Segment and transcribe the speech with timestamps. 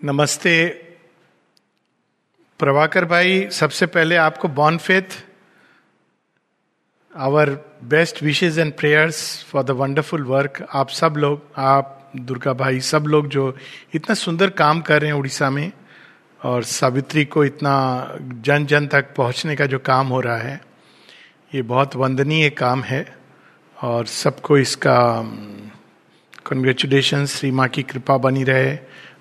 [0.00, 0.66] नमस्ते।
[2.60, 5.14] प्रभाकर भाई, सबसे पहले आपको born faith
[7.14, 7.50] our
[7.84, 13.04] best wishes and prayers for the wonderful work आप सब लोग, आप, दुर्गा भाई, सब
[13.06, 13.56] लोग जो
[13.94, 15.72] इतना सुंदर काम कर रहे हैं उड़ीसा में,
[16.40, 17.74] और सावित्री को इतना
[18.20, 20.60] जन जन तक पहुँचने का जो काम हो रहा है,
[21.54, 23.04] ये बहुत वंदनीय काम है,
[23.76, 24.98] और सबको इसका
[26.46, 28.76] कंग्रेचुलेशन श्री माँ की कृपा बनी रहे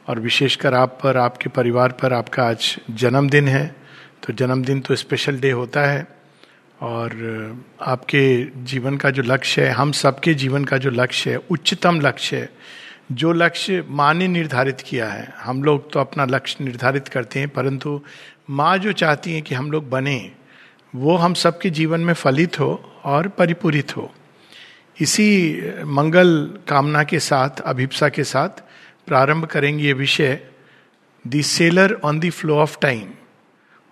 [0.08, 3.66] और विशेषकर आप पर, आपके परिवार पर आपका आज जन्मदिन है
[4.24, 6.08] तो जन्मदिन तो स्पेशल डे होता है।
[6.82, 7.12] और
[7.82, 8.24] आपके
[8.64, 12.50] जीवन का जो लक्ष्य है, हम सबके जीवन का जो लक्ष्य है, उच्चतम लक्ष्य है,
[13.12, 17.50] जो लक्ष्य माँ ने निर्धारित किया है। हम लोग तो अपना लक्ष्य निर्धारित करते हैं,
[17.50, 18.02] परंतु
[18.50, 20.32] माँ जो चाहती हैं कि हम लोग बने,
[20.94, 22.74] वो हम सबके जीवन में फलित हो
[23.04, 24.12] और परिपूरित हो।
[25.02, 28.64] इसी मंगल कामना के साथ, अभिप्सा के साथ
[29.08, 30.40] प्रारंभ करेंगे ये विषय,
[31.26, 33.10] the sailor on the flow of time.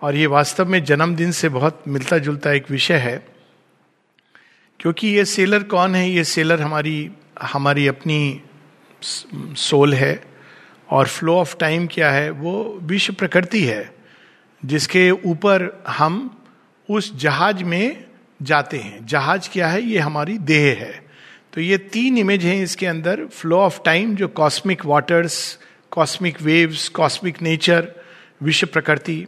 [0.02, 3.26] और ये वास्तव में जन्मदिन से बहुत मिलता जुलता एक विषय है,
[4.80, 6.10] क्योंकि ये सेलर कौन है?
[6.10, 7.10] ये सेलर हमारी
[7.42, 8.40] हमारी अपनी
[9.02, 10.24] सोल है,
[10.90, 12.30] और फ्लो ऑफ़ टाइम क्या है?
[12.30, 13.94] वो विश्व प्रकृति है,
[14.64, 16.38] जिसके ऊपर हम
[16.88, 18.04] उस जहाज़ में
[18.42, 19.82] जाते हैं। जहाज़ क्या है?
[19.82, 21.01] ये हमारी देह है।
[21.52, 25.58] तो ये तीन इमेज हैं इसके अंदर फ्लो ऑफ़ टाइम जो cosmic waters
[25.90, 27.92] cosmic waves cosmic nature
[28.42, 29.26] विश्व प्रकृति।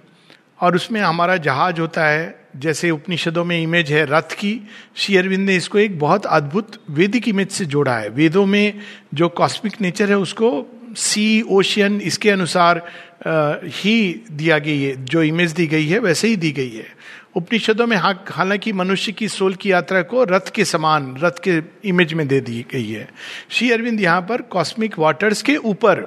[0.61, 5.47] और उसमें हमारा जहाज़ होता है जैसे उपनिषदों में इमेज है रथ की। श्री अरविंद
[5.47, 8.81] ने इसको एक बहुत अद्भुत वेदिक इमेज से जोड़ा है। वेदों में
[9.15, 12.79] जो कॉस्मिक नेचर है उसको सी ओशियन इसके अनुसार
[13.27, 16.94] आ, ही दिया गई है। जो इमेज दी गई है वैसे ही दी गई है।
[17.37, 22.13] उपनिषदों में हालाँकि मनुष्य की सोल की यात्रा को रथ के समान, रथ के इमेज
[22.15, 23.09] में दे दी गई है।
[23.51, 26.05] श्री अरविंद यहाँ पर कॉस्मिक वाटर्स के ऊपर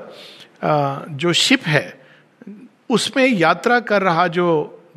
[0.63, 2.01] जो शिप है,
[2.89, 4.47] उसमें यात्रा कर रहा जो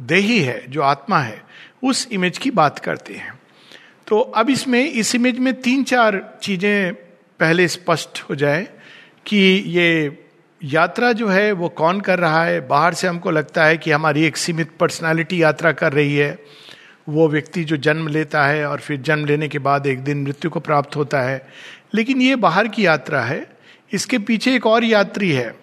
[0.01, 1.43] देही है, जो आत्मा है,
[1.83, 3.39] उस इमेज की बात करते हैं।
[4.07, 6.95] तो अब इसमें, इस इमेज में तीन चार चीज़ें
[7.41, 8.67] पहले स्पष्ट हो जाए
[9.27, 10.09] कि ये
[10.65, 12.69] यात्रा जो है, वो कौन कर रहा है?
[12.69, 16.39] बाहर से हमको लगता है कि हमारी एक सीमित पर्सनालिटी यात्रा कर रही है।
[17.09, 20.51] वो व्यक्ति जो जन्म लेता है और फिर जन्म लेने के बाद एक दिन मृत्यु
[20.51, 21.47] को प्राप्त होता है।
[21.95, 23.47] लेकिन ये बाहर की यात्रा है।
[23.93, 25.55] इसके पीछे एक और यात्री है,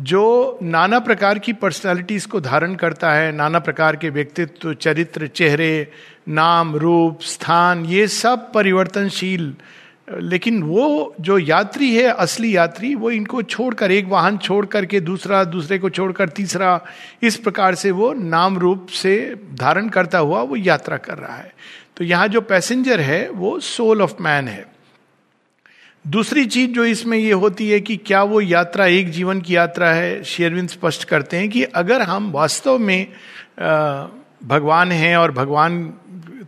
[0.00, 5.88] जो नाना प्रकार की पर्सनालिटीज को धारण करता है। नाना प्रकार के व्यक्तित्व, चरित्र, चेहरे,
[6.28, 9.54] नाम, रूप, स्थान, ये सब परिवर्तनशील
[10.20, 15.44] लेकिन वो जो यात्री है, असली यात्री, वो इनको छोड़कर, एक वाहन छोड़ करके दूसरा,
[15.44, 16.80] दूसरे को छोड़कर तीसरा,
[17.22, 21.52] इस प्रकार से वो नाम रूप से धारण करता हुआ वो यात्रा कर रहा है।
[21.96, 24.66] तो यहाँ जो पैसेंजर है, वो सोल ऑफ़ मैन है।
[26.06, 29.88] दूसरी चीज़ जो इसमें ये होती है कि क्या वो यात्रा एक जीवन की यात्रा
[29.88, 33.06] है, शेरविंद स्पष्ट करते हैं कि अगर हम वास्तव में
[34.44, 35.94] भगवान हैं और भगवान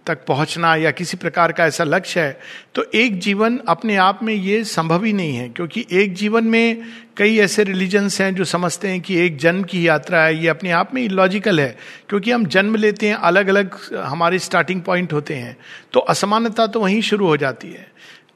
[0.06, 2.38] तक पहुँचना या किसी प्रकार का ऐसा लक्ष्य है
[2.74, 6.82] तो एक जीवन अपने आप में ये संभव ही नहीं है, क्योंकि एक जीवन में
[7.16, 10.70] कई ऐसे रिलीजन्स हैं जो समझते हैं कि एक जन्म की यात्रा है, ये अपने
[10.72, 11.76] आप में इलॉजिकल है,
[12.08, 15.56] क्योंकि हम जन्म लेते हैं अलग अलग हमारे स्टार्टिंग पॉइंट होते हैं
[15.92, 17.86] तो असमानता तो वहीं शुरू हो जाती है।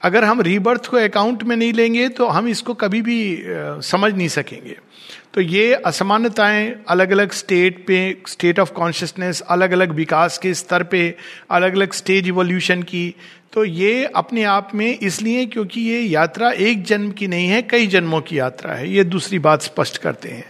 [0.02, 3.18] अगर हम रीबर्थ को अकाउंट में नहीं लेंगे तो हम इसको कभी भी
[3.84, 4.76] समझ नहीं सकेंगे।
[5.34, 10.82] तो ये असमानताएँ अलग अलग स्टेट पे स्टेट ऑफ़ कॉन्शियसनेस अलग अलग विकास के स्तर
[10.82, 11.14] पे
[11.50, 13.14] अलग अलग स्टेज इवोल्यूशन की।
[13.52, 17.86] तो ये अपने आप में इसलिए क्योंकि ये यात्रा एक जन्म की नहीं है, कई
[17.86, 20.44] जन्मों की यात्रा है। ये दूसरी बात स्पष्ट करते हैं।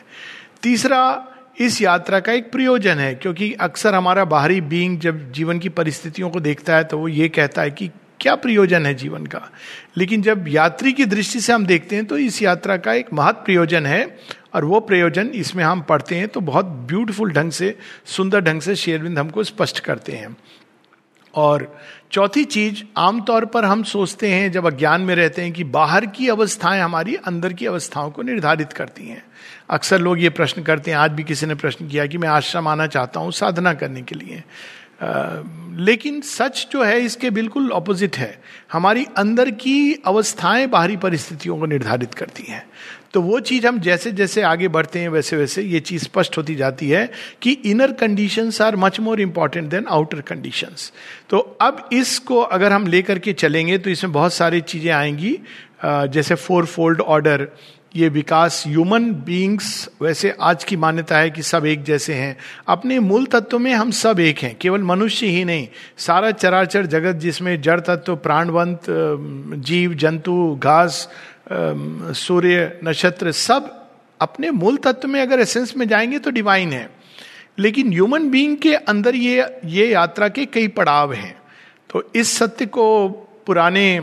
[0.62, 1.26] तीसरा,
[1.60, 6.30] इस यात्रा का एक प्रयोजन है, क्योंकि अक्सर हमारा बाहरी बीइंग जब जीवन की परिस्थितियों
[6.30, 7.90] को देखता है तो वो ये कहता है कि
[8.20, 9.50] क्या प्रयोजन है जीवन का?
[9.96, 13.34] लेकिन जब यात्री की दृष्टि से हम देखते हैं तो इस यात्रा का एक महत
[13.34, 14.04] प्रयोजन है।
[14.54, 18.76] और वो प्रयोजन इसमें हम पढ़ते हैं तो बहुत ब्यूटीफुल ढंग से, सुंदर ढंग से
[18.76, 20.36] शेरविंद हमको स्पष्ट करते हैं।
[21.34, 21.78] और
[22.12, 26.28] चौथी चीज़, आमतौर पर हम सोचते हैं, जब अज्ञान में रहते हैं कि बाहर की
[26.28, 29.24] अवस्थाएँ हमारी अंदर की अवस्थाओं को निर्धारित करती हैं।
[29.70, 32.68] अक्सर लोग ये प्रश्न करते हैं, आज भी किसी ने प्रश्न किया कि मैं आश्रम
[32.68, 34.42] आना चाहता हूँ साधना करने के लिए।
[35.00, 38.38] लेकिन सच जो है, इसके बिल्कुल ऑपोजिट है।
[38.72, 42.64] हमारी अंदर की अवस्थाएँ बाहरी परिस्थितियों को निर्धारित करती हैं।
[43.14, 46.54] तो वो चीज़ हम जैसे जैसे आगे बढ़ते हैं, वैसे वैसे ये चीज़ स्पष्ट होती
[46.54, 47.08] जाती है
[47.42, 50.92] कि inner conditions are much more important than outer conditions
[51.30, 55.38] तो अब इसको अगर हम लेकर के चलेंगे तो इसमें बहुत सारी चीज़ें आएँगी।
[55.84, 57.46] जैसे फोर फोल्ड ऑर्डर
[57.96, 62.36] ये विकास ह्यूमन बींग्स वैसे आज की मान्यता है कि सब एक जैसे हैं।
[62.68, 67.16] अपने मूल तत्व में हम सब एक हैं, केवल मनुष्य ही नहीं। सारा चराचर जगत
[67.16, 68.80] जिसमें जड़ तत्व, प्राणवंत
[69.58, 71.08] जीव, जंतु, घास
[71.52, 73.88] सूर्य, नक्षत्र सब
[74.20, 76.90] अपने मूल तत्व में अगर एसेंस में जाएँगे तो डिवाइन है।
[77.58, 81.42] लेकिन ह्यूमन बीइंग के अंदर ये ये यात्रा के कई पड़ाव हैं।
[81.90, 83.08] तो इस सत्य को
[83.46, 84.00] पुराने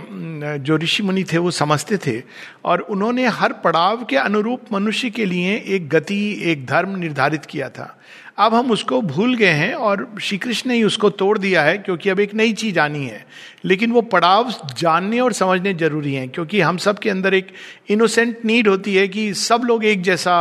[0.59, 2.21] जो ऋषि मुनि थे, वो समझते थे
[2.65, 7.69] और उन्होंने हर पड़ाव के अनुरूप मनुष्य के लिए एक गति, एक धर्म निर्धारित किया
[7.69, 7.93] था।
[8.37, 11.77] अब हम उसको भूल गए हैं और श्री कृष्ण ने ही उसको तोड़ दिया है
[11.77, 13.25] क्योंकि अब एक नई चीज़ आनी है।
[13.65, 17.47] लेकिन वो पड़ाव जानने और समझने ज़रूरी हैं, क्योंकि हम सब के अंदर एक
[17.89, 20.37] इनोसेंट नीड होती है कि सब लोग एक जैसा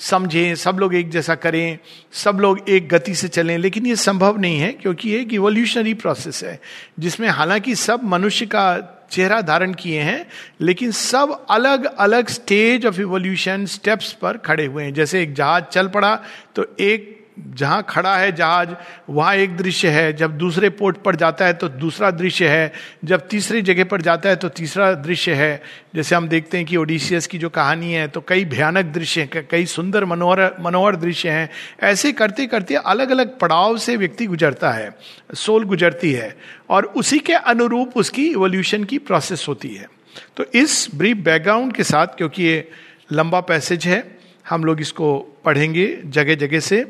[0.00, 1.78] समझें, सब लोग एक जैसा करें,
[2.12, 6.42] सब लोग एक गति से चलें, लेकिन ये संभव नहीं है क्योंकि एक इवोल्यूशनरी प्रोसेस
[6.44, 6.60] है,
[6.98, 10.26] जिसमें हालाँकि सब मनुष्य का चेहरा धारण किए हैं,
[10.60, 15.64] लेकिन सब अलग अलग स्टेज ऑफ़ इवोल्यूशन स्टेप्स पर खड़े हुए हैं। जैसे एक जहाज़
[15.64, 16.14] चल पड़ा
[16.56, 17.17] तो एक
[17.54, 18.70] जहाँ खड़ा है जहाज़,
[19.10, 22.72] वहाँ एक दृश्य है। जब दूसरे पोर्ट पर जाता है तो दूसरा दृश्य है।
[23.04, 25.62] जब तीसरी जगह पर जाता है तो तीसरा दृश्य है।
[25.94, 29.46] जैसे हम देखते हैं कि ओडिशियस की जो कहानी है तो कई भयानक दृश्य हैं,
[29.50, 31.48] कई सुंदर मनोहर मनोहर दृश्य हैं।
[31.82, 34.90] ऐसे करते करते अलग अलग पड़ाव से व्यक्ति गुजरता है,
[35.34, 36.34] सोल गुजरती है,
[36.70, 39.88] और उसी के अनुरूप उसकी इवोल्यूशन की प्रोसेस होती है।
[40.36, 42.68] तो इस ब्रीफ बैकग्राउंड के साथ, क्योंकि ये
[43.12, 44.02] लंबा पैसेज है,
[44.46, 46.82] हम लोग इसको पढ़ेंगे जगह जगह से।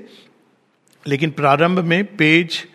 [1.09, 2.69] लेकिन प्रारंभ में पेज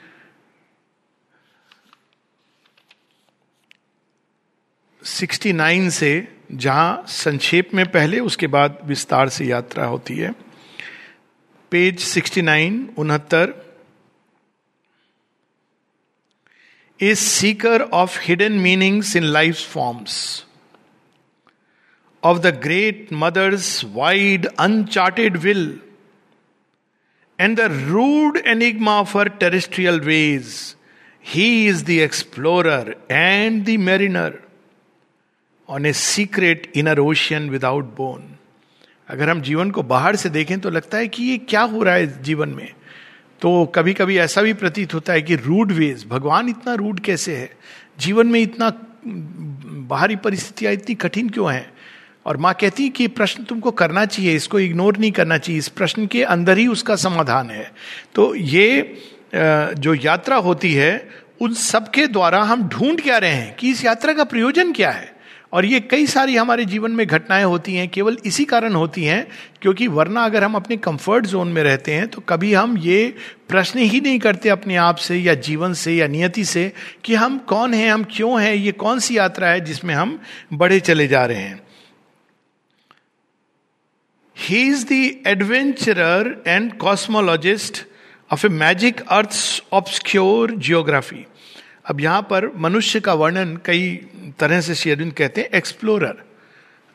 [5.04, 10.36] सिक्सटी नाइन से, जहाँ संक्षेप में पहले, उसके बाद विस्तार से यात्रा होती है।
[11.72, 13.54] पेज सिक्सटी नाइन, उनहत्तर।
[17.02, 20.46] A seeker of hidden meanings in life forms.
[22.24, 25.80] Of the great mother's wide uncharted will.
[27.40, 30.76] And the rude enigma of her terrestrial ways.
[31.20, 34.42] He is the explorer and the mariner
[35.70, 38.30] on a secret inner ocean without bone.
[39.10, 41.94] अगर हम जीवन को बाहर से देखें तो लगता है कि ये क्या हो रहा
[41.96, 42.68] है जीवन में
[43.42, 47.36] तो कभी कभी ऐसा भी प्रतीत होता है कि रूड वेज भगवान इतना रूड कैसे
[47.38, 47.50] है
[48.00, 48.72] जीवन में इतना
[49.06, 51.72] बाहरी परिस्थितियाँ इतनी कठिन क्यों हैं
[52.26, 56.06] और माँ कहती कि प्रश्न तुमको करना चाहिए, इसको इग्नोर नहीं करना चाहिए, इस प्रश्न
[56.08, 57.72] के अंदर ही उसका समाधान है।
[58.16, 58.98] तो ये
[59.36, 61.10] जो यात्रा होती है,
[61.42, 65.12] उन सबके द्वारा हम ढूंढ क्या रहे हैं कि इस यात्रा का प्रयोजन क्या है?
[65.54, 69.28] और ये कई सारी हमारे जीवन में घटनाएँ होती हैं, केवल इसी कारण होती हैं,
[69.62, 73.16] क्योंकि वरना अगर हम अपने कंफर्ट जोन में रहते हैं तो कभी हम ये
[73.50, 76.72] प्रश्न ही नहीं करते अपने आप से या जीवन से या नियति से
[77.04, 80.20] कि हम कौन हैं, हम क्यों हैं, ये कौन सी यात्रा है जिसमें हम
[80.54, 81.62] बढ़े चले जा रहे हैं।
[84.38, 84.92] He is the
[85.28, 87.86] adventurer and cosmologist
[88.34, 91.26] of a magic earth obscure geography
[91.86, 93.96] अब यहाँ पर मनुष्य का वर्णन कई
[94.40, 96.24] तरह से श्री अरविंद कहते हैं एक्सप्लोरर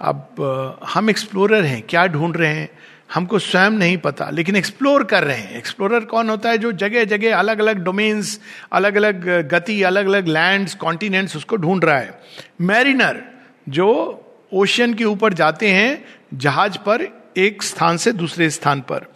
[0.00, 2.68] अब हम एक्सप्लोरर हैं, क्या ढूंढ रहे हैं?
[3.14, 7.04] हमको स्वयं नहीं पता, लेकिन एक्सप्लोर कर रहे हैं। एक्सप्लोरर कौन होता है जो जगह
[7.04, 8.40] जगह अलग अलग डोमेन्स
[8.72, 12.20] अलग अलग गति अलग अलग लैंड्स कॉन्टिनेंट्स उसको ढूंढ रहा है।
[12.60, 13.22] मैरिनर
[13.68, 13.88] जो
[14.52, 19.12] ओशियन के ऊपर जाते हैं, जहाज़ पर एक स्थान से दूसरे स्थान पर।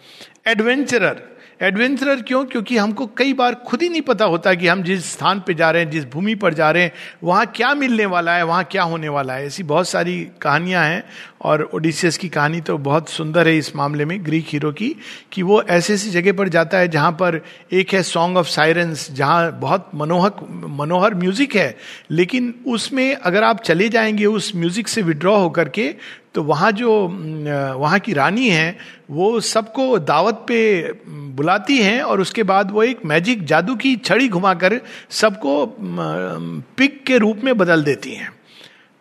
[0.47, 2.45] एडवेंचरर एडवेंचरर क्यों?
[2.45, 5.71] क्योंकि हमको कई बार खुद ही नहीं पता होता कि हम जिस स्थान पर जा
[5.71, 6.91] रहे हैं, जिस भूमि पर जा रहे हैं,
[7.23, 11.03] वहाँ क्या मिलने वाला है, वहाँ क्या होने वाला है। ऐसी बहुत सारी कहानियाँ हैं।
[11.43, 14.95] और ओडिसियस की कहानी तो बहुत सुंदर है इस मामले में ग्रीक हीरो की,
[15.31, 17.41] कि वो ऐसे ऐसी जगह पर जाता है जहाँ पर
[17.73, 20.37] एक है सॉन्ग ऑफ़ साइरेंस जहाँ बहुत मनोहक,
[20.69, 21.75] मनोहर म्यूज़िक है।
[22.11, 25.93] लेकिन उसमें अगर आप चले जाएँगे, उस म्यूज़िक से विड्रॉ होकर के
[26.35, 26.91] तो वहाँ जो
[27.79, 28.77] वहाँ की रानी है,
[29.11, 34.29] वो सबको दावत पे बुलाती हैं और उसके बाद वो एक मैजिक जादू की छड़ी
[34.29, 38.31] घुमाकर सबको पिक के रूप में बदल देती हैं।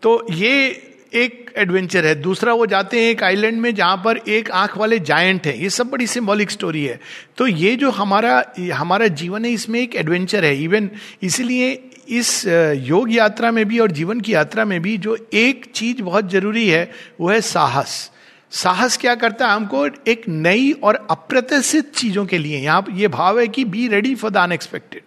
[0.02, 0.70] तो ये
[1.14, 4.98] एक एडवेंचर है, दूसरा वो जाते हैं एक आइलैंड में जहाँ पर एक आँख वाले
[5.00, 6.98] जायंट है। ये सब बड़ी सिंबॉलिक स्टोरी है।
[7.36, 10.90] तो ये जो हमारा हमारा जीवन है, इसमें एक एडवेंचर है। इवन
[11.22, 11.72] इसीलिए
[12.10, 12.46] इस
[12.86, 16.68] योग यात्रा में भी और जीवन की यात्रा में भी जो एक चीज़ बहुत ज़रूरी
[16.68, 16.90] है,
[17.20, 18.10] वो है साहस।
[18.52, 19.52] साहस क्या करता है?
[19.52, 24.14] हमको एक नई और अप्रत्याशित चीज़ों के लिए। यहाँ ये भाव है कि be ready
[24.14, 25.02] for the unexpected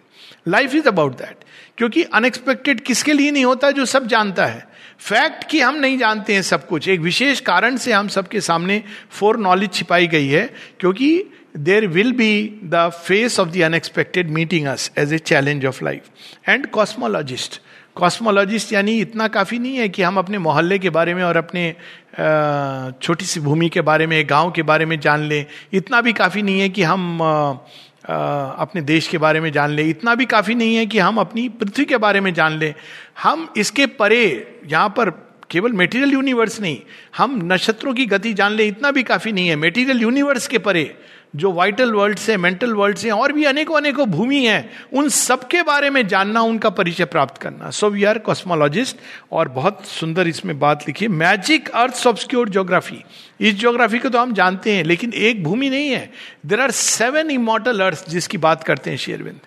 [0.48, 1.44] life is about that
[1.78, 3.70] क्योंकि अनएक्सपेक्टेड किसके लिए नहीं होता?
[3.70, 7.76] जो सब जानता है। फैक्ट कि हम नहीं जानते हैं सब कुछ। एक विशेष कारण
[7.76, 10.50] से हम सबके सामने फोर नॉलेज छिपाई गई है,
[10.80, 11.24] क्योंकि
[11.58, 16.48] there will be the face of the unexpected meeting us as a challenge of life
[16.48, 17.60] and cosmologist
[17.96, 21.74] cosmologist यानी इतना काफ़ी नहीं है कि हम अपने मोहल्ले के बारे में और अपने
[23.02, 26.42] छोटी सी भूमि के बारे में, गाँव के बारे में जान लें। इतना भी काफ़ी
[26.42, 27.18] नहीं है कि हम
[28.08, 31.48] अपने देश के बारे में जान ले। इतना भी काफ़ी नहीं है कि हम अपनी
[31.50, 32.74] पृथ्वी के बारे में जान लें।
[33.22, 34.24] हम इसके परे
[34.66, 35.10] यहाँ पर
[35.50, 36.78] केवल मेटीरियल यूनिवर्स नहीं,
[37.16, 40.94] हम नक्षत्रों की गति जान ले, इतना भी काफ़ी नहीं है। मेटीरियल यूनिवर्स के परे
[41.36, 45.62] जो वाइटल वर्ल्ड से मेंटल वर्ल्ड से और भी अनेकों अनेकों भूमि है, उन सबके
[45.62, 48.96] बारे में जानना, उनका परिचय प्राप्त करना। सो वी आर कॉस्मोलॉजिस्ट
[49.32, 53.02] और बहुत सुंदर इसमें बात लिखी मैजिक अर्थ ऑब्सक्योर ज्योग्राफी
[53.40, 56.10] इस ज्योग्राफी को तो हम जानते हैं, लेकिन एक भूमि नहीं है।
[56.46, 59.40] There are seven immortal earth जिसकी बात करते हैं शेरविंद।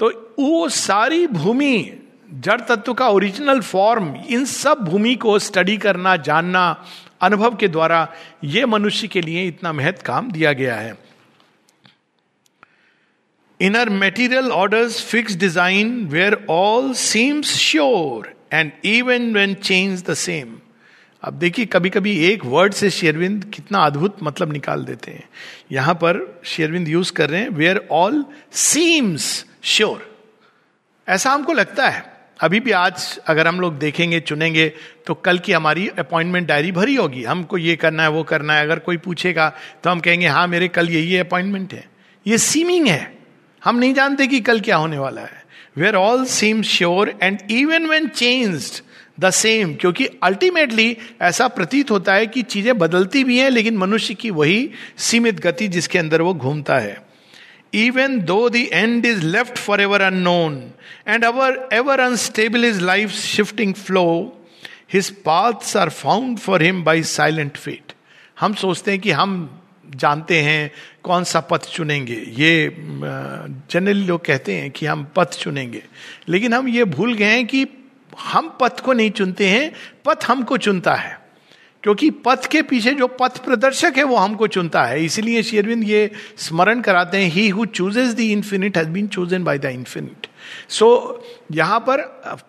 [0.00, 2.00] तो वो सारी भूमि,
[2.34, 6.84] जड़ तत्व का ओरिजिनल फॉर्म इन सब भूमि को स्टडी करना, जानना,
[7.22, 8.08] अनुभव के द्वारा,
[8.44, 11.03] ये मनुष्य के लिए इतना महत्व काम दिया गया है।
[13.60, 20.56] Inner material orders fix design where all seems sure and even when change the same
[21.22, 25.28] अब देखिए कभी कभी एक वर्ड से शेरविंद कितना अद्भुत मतलब निकाल देते हैं।
[25.72, 30.06] यहाँ पर शेरविंद यूज़ कर रहे हैं वेयर ऑल सीम्स श्योर
[31.08, 32.04] ऐसा हमको लगता है।
[32.40, 34.68] अभी भी आज अगर हम लोग देखेंगे, चुनेंगे
[35.06, 38.64] तो कल की हमारी अपॉइंटमेंट डायरी भरी होगी। हमको ये करना है, वो करना है।
[38.64, 39.52] अगर कोई पूछेगा
[39.84, 41.88] तो हम कहेंगे हाँ मेरे कल यही अपॉइंटमेंट है।
[42.26, 43.12] ये सीमिंग है।
[43.64, 45.42] हम नहीं जानते कि कल क्या होने वाला है।
[45.76, 48.82] We are all seem sure and even when change
[49.20, 54.14] the same क्योंकि अल्टीमेटली ऐसा प्रतीत होता है कि चीज़ें बदलती भी हैं, लेकिन मनुष्य
[54.14, 57.02] की वही सीमित गति जिसके अंदर वो घूमता है।
[57.74, 60.62] Even though the end is left for ever unknown
[61.08, 64.06] and our ever unstable is life shifting flow
[64.92, 67.92] his paths are found for him by silent fate
[68.40, 69.32] हम सोचते हैं कि हम
[69.94, 70.70] जानते हैं
[71.02, 72.76] कौन सा पथ चुनेंगे। ये
[73.70, 75.82] जनरली लोग कहते हैं कि हम पथ चुनेंगे।
[76.28, 77.66] लेकिन हम ये भूल गए हैं कि
[78.20, 79.72] हम पथ को नहीं चुनते हैं,
[80.04, 81.22] पथ हमको चुनता है।
[81.82, 86.10] क्योंकि पथ के पीछे जो पथ प्रदर्शक है, वो हमको चुनता है। इसीलिए शेरविंद ये
[86.38, 90.26] स्मरण कराते हैं he who chooses the infinite has been chosen by the infinite
[90.68, 90.88] so
[91.52, 91.98] यहाँ पर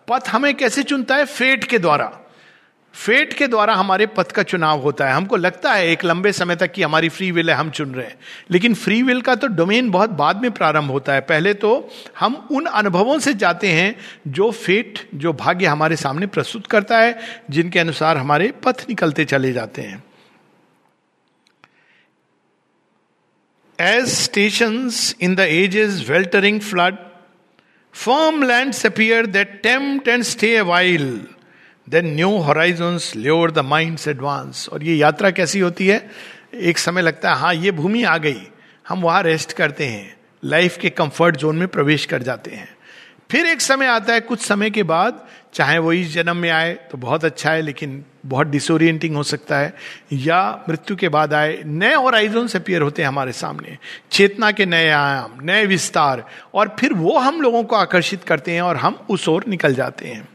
[0.10, 1.26] पथ हमें कैसे चुनता है?
[1.26, 2.22] फेट के द्वारा।
[2.96, 6.56] फेट के द्वारा हमारे पथ का चुनाव होता है। हमको लगता है एक लंबे समय
[6.56, 8.16] तक कि हमारी फ्री विल है, हम चुन रहे हैं।
[8.52, 12.36] लेकिन फ्री विल का तो डोमेन बहुत बाद में प्रारंभ होता है। पहले तो हम
[12.52, 13.96] उन अनुभवों से जाते हैं
[14.28, 19.54] जो फेट, जो भाग्य हमारे सामने प्रस्तुत करता है, जिनके अनुसार हमारे पथ निकलते चले
[19.54, 20.04] जाते हैं।
[23.80, 26.98] As station in the ages weltering flood
[27.94, 31.28] firm land appear that tempt and stay a while
[31.90, 36.12] then new horizons lure the mind advance और ये यात्रा कैसी होती है?
[36.56, 38.48] एक समय लगता है हाँ ये भूमि आ गई।
[38.88, 42.76] हम वहाँ रेस्ट करते हैं। लाइफ के कंफर्ट जोन में प्रवेश कर जाते हैं।
[43.32, 46.74] फिर एक समय आता है, कुछ समय के बाद, चाहे वो इस जन्म में आए
[46.74, 49.74] तो बहुत अच्छा है, लेकिन बहुत डिसोरिएंटिंग हो सकता है।
[50.14, 53.78] या मृत्यु के बाद आए, नए होराइजन अपियर होते हैं हमारे सामने।
[54.12, 58.62] चेतना के नए आयाम, नए विस्तार। और फिर वो हम लोगों को आकर्षित करते हैं
[58.62, 60.28] और हम उस ओर निकल जाते हैं।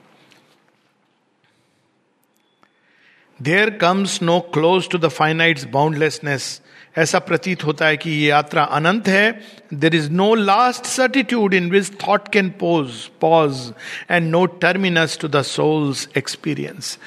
[3.42, 6.60] There comes no close to the finite's boundlessness
[6.98, 9.40] ऐसा प्रतीत होता है कि ये यात्रा अनंत है।
[9.74, 13.72] There is no last certitude in which thought can pose pause
[14.10, 16.98] and no terminus to the soul's experience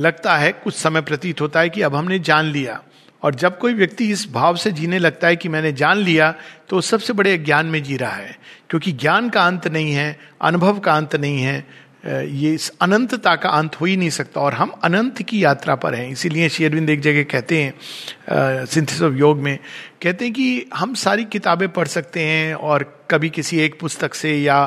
[0.00, 2.82] लगता है, कुछ समय प्रतीत होता है कि अब हमने जान लिया।
[3.22, 6.34] और जब कोई व्यक्ति इस भाव से जीने लगता है कि मैंने जान लिया
[6.68, 8.36] तो सबसे बड़े ज्ञान में जी रहा है।
[8.70, 11.66] क्योंकि ज्ञान का अंत नहीं है, अनुभव का अंत नहीं है।
[12.06, 15.94] ये इस अनंतता का अंत हो ही नहीं सकता और हम अनंत की यात्रा पर
[15.94, 19.58] हैं। इसीलिए शेरविंद एक जगह कहते हैं सिंथिस ऑफ़ योग में,
[20.02, 24.36] कहते हैं कि हम सारी किताबें पढ़ सकते हैं और कभी किसी एक पुस्तक से
[24.36, 24.58] या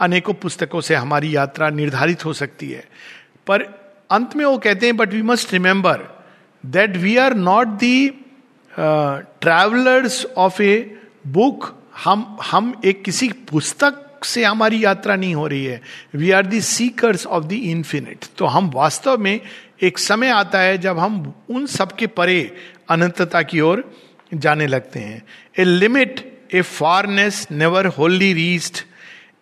[0.00, 2.84] अनेकों पुस्तकों से हमारी यात्रा निर्धारित हो सकती है।
[3.46, 3.62] पर
[4.10, 6.04] अंत में वो कहते हैं but we must remember
[6.64, 8.08] that we are not the
[8.72, 10.76] travellers of a
[11.26, 11.74] book
[12.04, 15.80] हम हम एक किसी पुस्तक से हमारी यात्रा नहीं हो रही है।
[16.14, 19.40] We are the seekers of the infinite तो हम वास्तव में
[19.82, 22.40] एक समय आता है जब हम उन सबके परे
[22.90, 23.84] अनंतता की ओर
[24.34, 25.22] जाने लगते हैं।
[25.58, 26.20] A limit
[26.54, 28.84] a farness never wholly reached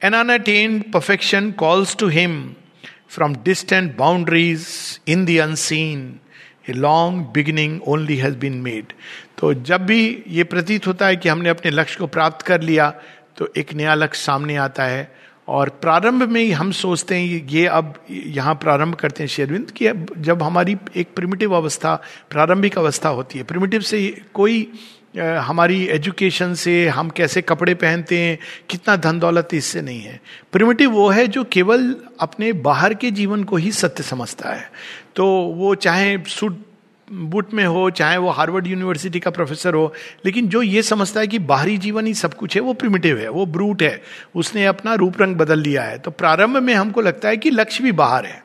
[0.04, 2.54] an unattained perfection calls to him
[3.09, 4.66] from distant boundaries
[5.09, 6.21] in the unseen
[6.71, 8.92] a long beginning only has been made
[9.38, 12.95] तो जब भी ये प्रतीत होता है कि हमने अपने लक्ष्य को प्राप्त कर लिया
[13.37, 15.11] तो एक नया लक्ष्य सामने आता है
[15.49, 19.93] और प्रारंभ में ही हम सोचते हैं ये अब यहाँ प्रारंभ करते हैं शेरविंद कि
[20.19, 21.95] जब हमारी एक प्रिमिटिव अवस्था,
[22.31, 24.00] प्रारंभिक अवस्था होती है। प्रिमिटिव से
[24.35, 24.69] कोई
[25.19, 28.38] हमारी एजुकेशन से हम कैसे कपड़े पहनते हैं,
[28.71, 30.21] कितना धन दौलत इससे नहीं है।
[30.52, 34.71] प्रिमिटिव वो है जो केवल अपने बाहर के जीवन को ही सत्य समझता है।
[35.16, 35.26] तो
[35.57, 36.59] वो चाहे सूट
[37.13, 39.95] बुट में हो, चाहे वो हार्वर्ड यूनिवर्सिटी का प्रोफेसर हो,
[40.25, 43.29] लेकिन जो ये समझता है कि बाहरी जीवन ही सब कुछ है, वो प्रिमिटिव है,
[43.29, 44.03] वो ब्रूट है।
[44.35, 47.85] उसने अपना रूप रंग बदल लिया है। तो प्रारंभ में हमको लगता है कि लक्ष्य
[47.85, 48.45] भी बाहर है।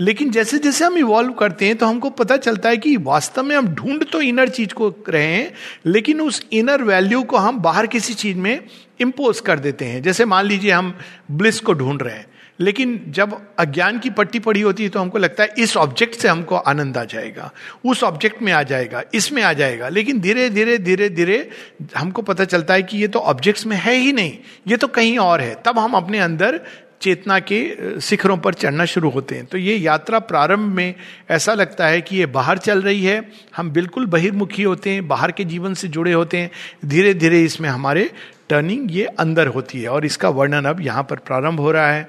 [0.00, 3.56] लेकिन जैसे जैसे हम इवॉल्व करते हैं तो हमको पता चलता है कि वास्तव में
[3.56, 5.52] हम ढूंढ तो इनर चीज़ को रहे हैं,
[5.86, 8.60] लेकिन उस इनर वैल्यू को हम बाहर किसी चीज़ में
[9.00, 10.98] इम्पोज कर देते हैं। जैसे मान लीजिए हम
[11.30, 12.26] ब्लिस को ढूंढ रहे हैं।
[12.60, 16.28] लेकिन जब अज्ञान की पट्टी पड़ी होती है तो हमको लगता है इस ऑब्जेक्ट से
[16.28, 17.50] हमको आनंद आ जाएगा,
[17.84, 21.48] उस ऑब्जेक्ट में आ जाएगा, इसमें आ जाएगा। लेकिन धीरे धीरे धीरे धीरे
[21.96, 24.36] हमको पता चलता है कि ये तो ऑब्जेक्ट्स में है ही नहीं,
[24.68, 26.60] ये तो कहीं और है। तब हम अपने अंदर
[27.02, 30.94] चेतना के शिखरों पर चढ़ना शुरू होते हैं। तो ये यात्रा प्रारंभ में
[31.30, 33.22] ऐसा लगता है कि ये बाहर चल रही है,
[33.56, 36.50] हम बिल्कुल बहिर्मुखी होते हैं, बाहर के जीवन से जुड़े होते हैं,
[36.86, 38.10] धीरे धीरे इसमें हमारे
[38.48, 42.08] टर्निंग ये अंदर होती है। और इसका वर्णन अब यहाँ पर प्रारंभ हो रहा है।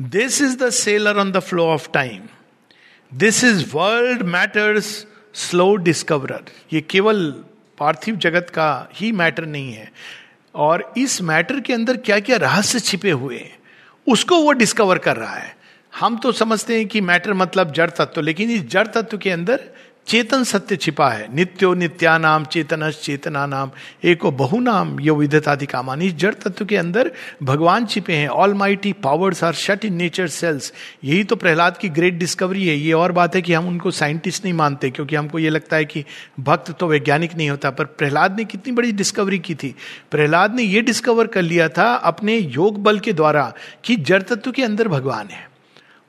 [0.00, 2.20] This is the sailor on the flow of time
[3.12, 7.30] this is world matter's slow discoverer ये केवल
[7.78, 9.90] पार्थिव जगत का ही मैटर नहीं है।
[10.54, 13.56] और इस मैटर के अंदर क्या क्या रहस्य छिपे हुए हैं,
[14.06, 15.56] उसको वो डिस्कवर कर रहा है।
[15.92, 19.68] हम तो समझते हैं कि मैटर मतलब जड़ तत्व, लेकिन इस जड़ तत्व के अंदर
[20.06, 23.70] चेतन सत्य छिपा है। नित्यो नित्या नाम चेतन चेतना नाम
[24.04, 27.10] एको बहु नाम यो विधताधिकामान इस जड़ तत्व के अंदर
[27.42, 30.72] भगवान छिपे हैं। All mighty powers are shut in nature cells
[31.04, 34.44] यही तो प्रहलाद की ग्रेट डिस्कवरी है। ये और बात है कि हम उनको साइंटिस्ट
[34.44, 36.04] नहीं मानते, क्योंकि हमको ये लगता है कि
[36.40, 39.74] भक्त तो वैज्ञानिक नहीं होता। पर प्रहलाद ने कितनी बड़ी डिस्कवरी की थी।
[40.10, 43.52] प्रहलाद ने यह डिस्कवर कर लिया था अपने योग बल के द्वारा
[43.84, 45.50] कि जड़ तत्व के अंदर भगवान है।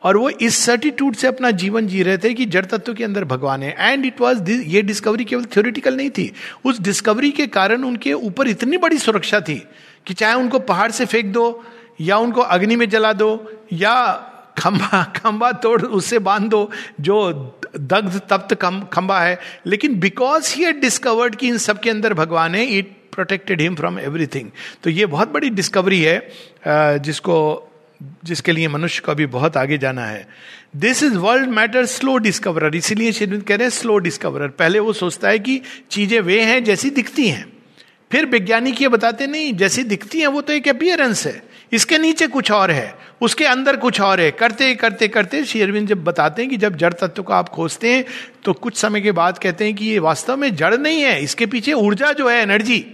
[0.03, 3.23] और वो इस सर्टिट्यूड से अपना जीवन जी रहे थे कि जड़ तत्व के अंदर
[3.25, 6.31] भगवान है। एंड इट वॉज़ ये डिस्कवरी केवल थ्योरिटिकल नहीं थी।
[6.65, 9.61] उस डिस्कवरी के कारण उनके ऊपर इतनी बड़ी सुरक्षा थी
[10.07, 11.63] कि चाहे उनको पहाड़ से फेंक दो,
[12.01, 13.31] या उनको अग्नि में जला दो,
[13.73, 13.95] या
[14.57, 16.69] खंबा खंबा तोड़, उससे बाँध दो,
[17.01, 18.53] जो दग्ध, तप्त
[18.93, 23.61] खंबा है। लेकिन बिकॉज़ ही डिस्कवर्ड कि इन सब के अंदर भगवान है it protected
[23.61, 24.49] him from everything
[24.83, 27.35] तो ये बहुत बड़ी डिस्कवरी है जिसको
[28.25, 30.27] जिसके लिए मनुष्य को अभी बहुत आगे जाना है।
[30.75, 35.29] This is world matter slow discoverer इसीलिए कह रहे हैं स्लो डिस्कवरर पहले वो सोचता
[35.29, 37.45] है कि चीज़ें वे हैं जैसी दिखती हैं।
[38.11, 42.27] फिर वैज्ञानिक ये बताते नहीं, जैसी दिखती हैं वो तो एक अपियरेंस है। इसके नीचे
[42.27, 46.49] कुछ और है, उसके अंदर कुछ और है। करते करते करते शेरविंद जब बताते हैं
[46.51, 48.03] कि जब जड़ तत्व को आप खोजते हैं
[48.45, 51.45] तो कुछ समय के बाद कहते हैं कि ये वास्तव में जड़ नहीं है, इसके
[51.45, 52.85] पीछे ऊर्जा जो है एनर्जी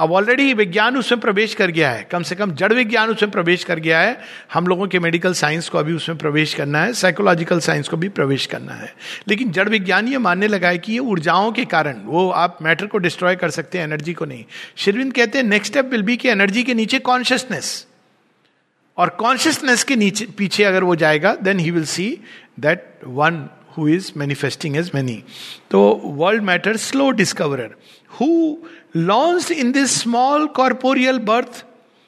[0.00, 3.64] अब ऑलरेडी विज्ञान उसमें प्रवेश कर गया है। कम से कम जड़ विज्ञान उसमें प्रवेश
[3.64, 4.18] कर गया है।
[4.54, 8.08] हम लोगों के मेडिकल साइंस को अभी उसमें प्रवेश करना है। साइकोलॉजिकल साइंस को भी
[8.08, 8.94] प्रवेश करना है।
[9.28, 12.86] लेकिन जड़ विज्ञान ये मानने लगा है कि ये ऊर्जाओं के कारण, वो आप मैटर
[12.86, 14.44] को डिस्ट्रॉय कर सकते हैं एनर्जी को नहीं।
[14.76, 17.86] शिरविंद कहते हैं नेक्स्ट स्टेप विल बी की एनर्जी के नीचे कॉन्शियसनेस
[18.96, 22.18] और कॉन्शियसनेस के नीचे, पीछे अगर वो जाएगा then he will see
[22.60, 25.22] that one who is manifesting as many
[25.70, 27.74] तो world matter slow discoverer
[28.20, 28.56] who
[28.94, 31.64] launched in this small corporeal birth,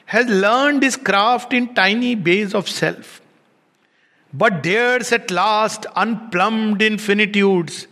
[0.08, 3.20] has learned his craft in tiny bays of self,
[4.32, 7.86] but dares at last unplumbed infinitudes,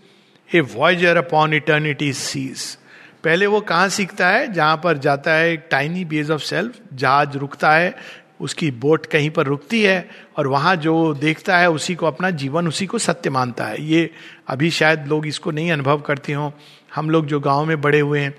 [0.50, 2.76] a voyager upon eternity's seas.
[3.24, 7.36] पहले वो कहाँ सीखता है जहाँ पर जाता है एक टाइनी बेज ऑफ़ सेल्फ जहाज़
[7.38, 7.94] रुकता है
[8.40, 9.98] उसकी बोट कहीं पर रुकती है
[10.38, 14.10] और वहाँ जो देखता है उसी को अपना जीवन उसी को सत्य मानता है ये
[14.48, 16.52] अभी शायद लोग इसको नहीं अनुभव करते हो
[16.94, 18.34] हम लोग जो गाँव में बड़े हुए हैं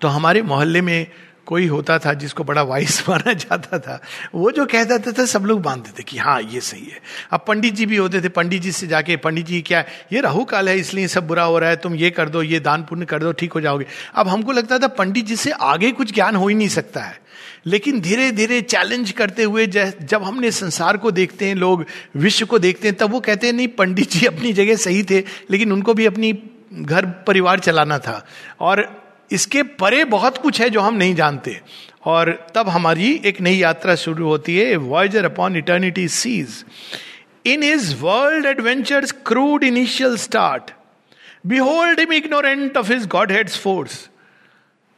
[0.00, 1.06] तो हमारे मोहल्ले में
[1.46, 4.02] कोई होता था जिसको बड़ा वाइस माना जाता था,
[4.34, 7.44] वो जो कह देते थे, सब लोग मानते थे कि हाँ ये सही है। अब
[7.48, 10.68] पंडित जी भी होते थे, पंडित जी से जाके, पंडित जी क्या, ये राहु काल
[10.68, 13.18] है, इसलिए सब बुरा हो रहा है, तुम ये कर दो, ये दान पुण्य कर
[13.18, 16.48] दो, ठीक हो जाओगे। अब हमको लगता था पंडित जी से आगे कुछ ज्ञान हो
[16.48, 17.20] ही नहीं सकता है।
[17.66, 22.58] लेकिन धीरे धीरे चैलेंज करते हुए जब हमने संसार को देखते हैं, लोग विश्व को
[22.58, 25.94] देखते हैं, तब वो कहते हैं, नहीं, पंडित जी अपनी जगह सही थे, लेकिन उनको
[25.94, 26.38] भी अपनी
[26.74, 28.26] घर परिवार चलाना था।
[28.60, 31.60] और इसके परे बहुत कुछ है जो हम नहीं जानते।
[32.04, 36.64] और तब हमारी एक नई यात्रा शुरू होती है voyager upon eternity seas
[37.46, 40.70] in his world adventure crude initial start
[41.46, 44.10] behold him ignorant of his godhead's force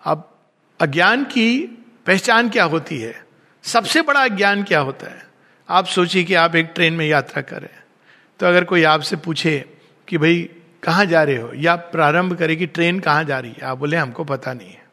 [0.04, 0.38] अब
[0.80, 1.60] अज्ञान की
[2.06, 3.24] पहचान क्या होती है?
[3.62, 5.26] सबसे बड़ा अज्ञान क्या होता है?
[5.68, 7.82] आप सोचिए कि आप एक ट्रेन में यात्रा करें
[8.40, 9.64] तो अगर कोई आपसे पूछे
[10.08, 10.48] कि भाई
[10.86, 11.52] कहाँ जा रहे हो?
[11.54, 13.66] या प्रारंभ करे कि ट्रेन कहाँ जा रही है?
[13.66, 14.84] आप बोले, हमको पता नहीं है।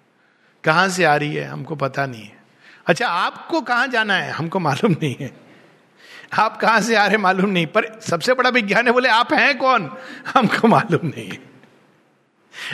[0.63, 1.45] कहाँ से आ रही है?
[1.45, 2.37] हमको पता नहीं है।
[2.87, 4.31] अच्छा आपको कहाँ जाना है?
[4.31, 5.31] हमको मालूम नहीं है।
[6.39, 9.57] आप कहाँ से आ रहे मालूम नहीं। पर सबसे बड़ा विज्ञान है बोले, आप हैं
[9.57, 9.97] कौन?
[10.33, 11.39] हमको मालूम नहीं है।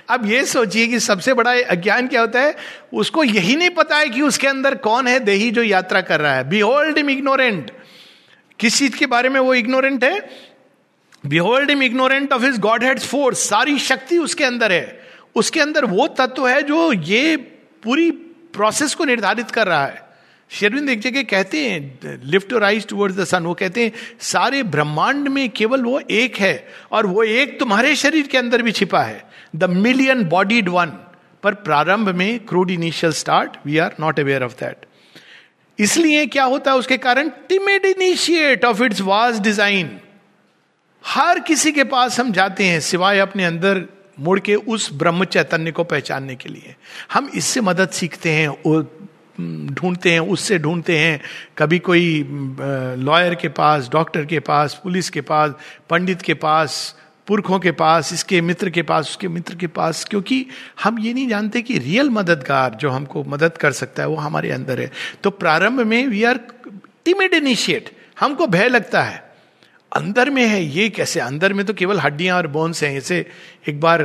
[0.09, 2.55] अब ये सोचिए कि सबसे बड़ा अज्ञान क्या होता है?
[2.93, 6.33] उसको यही नहीं पता है कि उसके अंदर कौन है देही जो यात्रा कर रहा
[6.33, 7.71] है। बिहोल्ड इम इग्नोरेंट
[8.59, 10.48] किस चीज़ के बारे में वो इग्नोरेंट है?
[11.23, 14.99] Behold him ignorant of his godhead force सारी शक्ति उसके अंदर है।
[15.35, 17.35] उसके अंदर वो तत्व है जो ये
[17.83, 18.11] पूरी
[18.53, 20.07] प्रोसेस को निर्धारित कर रहा है।
[20.51, 25.27] शेरविंद एक जगह कहते हैं lift rise towards the sun वो कहते हैं, सारे ब्रह्मांड
[25.27, 29.23] में केवल वो एक है और वो एक तुम्हारे शरीर के अंदर भी छिपा है।
[29.55, 30.93] द मिलियन बॉडीड वन
[31.43, 34.85] पर प्रारंभ में crude initial start we are not aware of that
[35.79, 37.29] इसलिए क्या होता है उसके कारण?
[37.49, 39.97] Timid initiate of its vast design
[41.03, 43.85] हर किसी के पास हम जाते हैं सिवाय अपने अंदर
[44.19, 46.75] मुड़ के उस ब्रह्म चैतन्य को पहचानने के लिए।
[47.13, 48.49] हम इससे मदद सीखते हैं
[49.73, 51.21] ढूंढते हैं, उससे ढूंढते हैं।
[51.57, 52.25] कभी कोई
[52.99, 55.53] लॉयर के पास, डॉक्टर के पास, पुलिस के पास,
[55.89, 56.95] पंडित के पास,
[57.27, 60.45] पुरखों के पास, इसके मित्र के पास, उसके मित्र के पास, क्योंकि
[60.83, 64.51] हम ये नहीं जानते कि रियल मददगार जो हमको मदद कर सकता है, वो हमारे
[64.51, 64.91] अंदर है।
[65.23, 66.39] तो प्रारंभ में वी आर
[67.05, 69.28] टिमिड इनिशिएट हमको भय लगता है।
[69.95, 71.19] अंदर में है, ये कैसे?
[71.19, 73.25] अंदर में तो केवल हड्डियाँ और बोन्स हैं, इसे
[73.69, 74.03] एक बार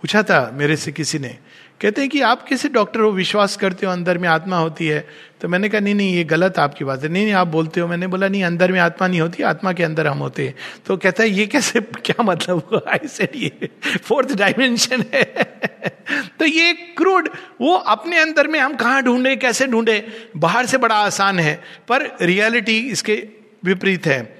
[0.00, 1.38] पूछा था मेरे से किसी ने।
[1.80, 3.10] कहते हैं कि आप कैसे डॉक्टर हो?
[3.10, 5.08] विश्वास करते हो, अंदर में आत्मा होती है।
[5.40, 7.88] तो मैंने कहा, नहीं नहीं, ये गलत आपकी बात है। नहीं नहीं, आप बोलते हो।
[7.88, 10.54] मैंने बोला, नहीं, अंदर में आत्मा नहीं होती, आत्मा के अंदर हम होते हैं।
[10.86, 13.68] तो कहता है, ये कैसे, क्या मतलब आई सेड ये
[14.04, 15.24] फोर्थ डायमेंशन है।
[16.38, 17.28] तो ये क्रूड
[17.60, 20.08] वो अपने अंदर में हम कहाँ ढूंढे, कैसे ढूंढे?
[20.36, 23.28] बाहर से बड़ा आसान है, पर रियलिटी इसके
[23.64, 24.37] विपरीत है।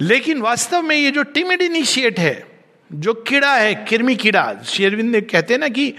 [0.00, 2.46] लेकिन वास्तव में ये जो टिमिड इनिशिएट है,
[2.90, 5.92] जो कीड़ा है, किरमी कीड़ा, शेरविंद कहते हैं ना कि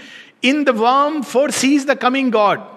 [0.44, 2.70] in the worm foresees the coming god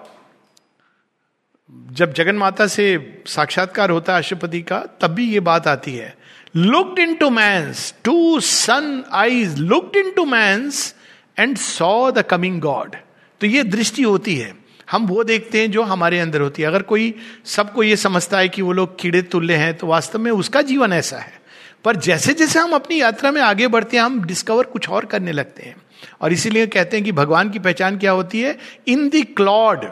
[1.92, 2.84] जब जगन माता से
[3.26, 6.14] साक्षात्कार होता है अशुपति का तब भी ये बात आती है।
[6.56, 10.94] Looked into man's to sun eyes looked into man's
[11.38, 12.96] and saw the coming god
[13.40, 14.52] तो ये दृष्टि होती है।
[14.90, 18.48] हम वो देखते हैं जो हमारे अंदर होती है। अगर कोई सबको ये समझता है
[18.48, 21.40] कि वो लोग कीड़े तुल्य हैं तो वास्तव में उसका जीवन ऐसा है।
[21.84, 25.32] पर जैसे जैसे हम अपनी यात्रा में आगे बढ़ते हैं, हम डिस्कवर कुछ और करने
[25.32, 25.76] लगते हैं।
[26.20, 28.58] और इसीलिए कहते हैं कि भगवान की पहचान क्या होती है?
[28.88, 29.84] In the clod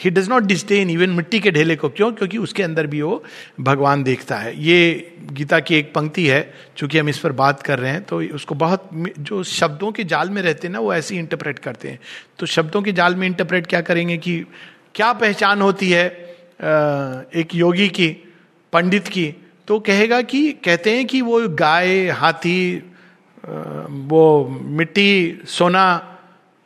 [0.00, 2.10] he does not disdain even मिट्टी के ढेले को। क्यों?
[2.12, 3.22] क्योंकि उसके अंदर भी वो
[3.60, 7.78] भगवान देखता है। ये गीता की एक पंक्ति है, चूँकि हम इस पर बात कर
[7.78, 11.14] रहे हैं तो उसको बहुत जो शब्दों के जाल में रहते हैं ना, वो ऐसे
[11.14, 11.98] ही इंटरप्रेट करते हैं।
[12.38, 14.38] तो शब्दों के जाल में इंटरप्रेट क्या करेंगे कि
[14.94, 16.06] क्या पहचान होती है
[17.34, 18.08] एक योगी की,
[18.72, 19.34] पंडित की?
[19.68, 22.82] तो कहेगा कि, कहते हैं कि वो गाय, हाथी
[24.08, 24.22] वो
[24.62, 25.86] मिट्टी, सोना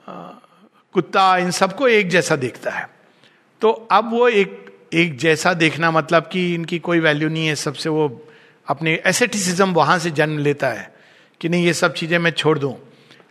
[0.07, 2.89] कुत्ता, इन सबको एक जैसा देखता है।
[3.65, 7.89] तो अब वो एक एक जैसा देखना मतलब कि इनकी कोई वैल्यू नहीं है, सबसे
[7.89, 8.27] वो
[8.69, 10.95] अपने एसेटिसिज्म वहाँ से जन्म लेता है
[11.41, 12.75] कि नहीं, ये सब चीज़ें मैं छोड़ दूँ।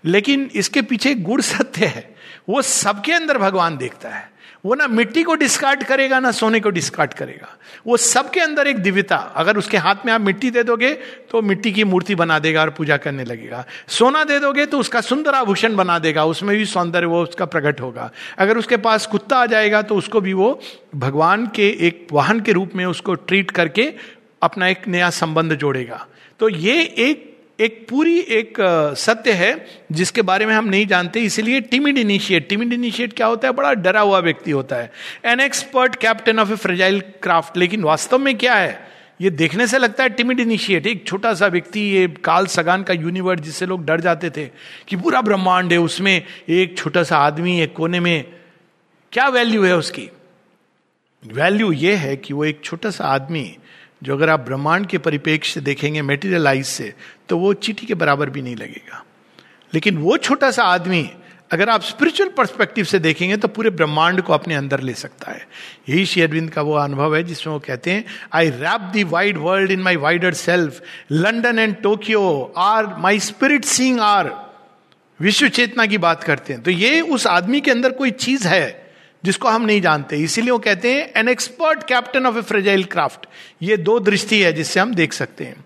[0.06, 2.16] लेकिन इसके पीछे गुड़ सत्य है,
[2.50, 4.33] वो सबके अंदर भगवान देखता है।
[4.64, 7.48] वो ना मिट्टी को डिस्कार्ड करेगा, ना सोने को डिस्कार्ड करेगा।
[7.88, 10.94] वो सबके अंदर एक दिव्यता। अगर उसके हाथ में आप मिट्टी दे दोगे
[11.32, 15.02] तो मिट्टी की मूर्ति बना देगा और पूजा करने लगेगा। सोना दे दोगे तो उसका
[15.02, 19.38] सुंदर आभूषण बना देगा। उसमें भी सौंदर्य, वो उसका प्रकट होगा। अगर उसके पास कुत्ता
[19.38, 20.60] आ जाएगा तो उसको भी वो
[20.96, 23.94] भगवान के एक वाहन के रूप में उसको ट्रीट करके
[24.42, 26.06] अपना एक नया संबंध जोड़ेगा।
[26.40, 28.58] तो ये एक एक पूरी एक
[28.98, 33.48] सत्य है, जिसके बारे में हम नहीं जानते, इसीलिए टिमिड इनिशिएट टिमिड इनिशिएट क्या होता
[33.48, 33.54] है?
[33.54, 34.92] बड़ा डरा हुआ व्यक्ति होता है।
[35.26, 38.88] An expert captain of a fragile craft लेकिन वास्तव में क्या है?
[39.22, 42.94] ये देखने से लगता है टिमिड इनिशिएट एक छोटा सा व्यक्ति, ये काल सगान का
[42.94, 44.46] यूनिवर्स जिससे लोग डर जाते थे
[44.88, 48.26] कि पूरा ब्रह्मांड है उसमें। एक छोटा सा आदमी एक कोने में।
[49.12, 50.10] क्या वैल्यू है उसकी?
[51.24, 53.56] वैल्यू ये है कि वो एक छोटा सा आदमी
[54.04, 56.94] जो अगर आप ब्रह्मांड के परिपेक्ष से देखेंगे मेटीरियलाइज से
[57.30, 59.04] तो वो चीटी के बराबर भी नहीं लगेगा।
[59.74, 61.10] लेकिन वो छोटा सा आदमी,
[61.52, 65.48] अगर आप स्पिरिचुअल पर्सपेक्टिव से देखेंगे तो पूरे ब्रह्मांड को अपने अंदर ले सकता है।
[65.90, 69.38] यही श्री अरविंद का वो अनुभव है, जिसमें वो कहते हैं I wrap the wide
[69.38, 74.32] world in my wider self London and Tokyo are my spirit sing are
[75.20, 78.83] विश्व चेतना की बात करते हैं। तो ये उस आदमी के अंदर कोई चीज़ है
[79.24, 83.26] जिसको हम नहीं जानते। इसीलिए वो कहते हैं an expert captain of a fragile craft
[83.62, 85.66] ये दो दृष्टि है जिससे हम देख सकते हैं।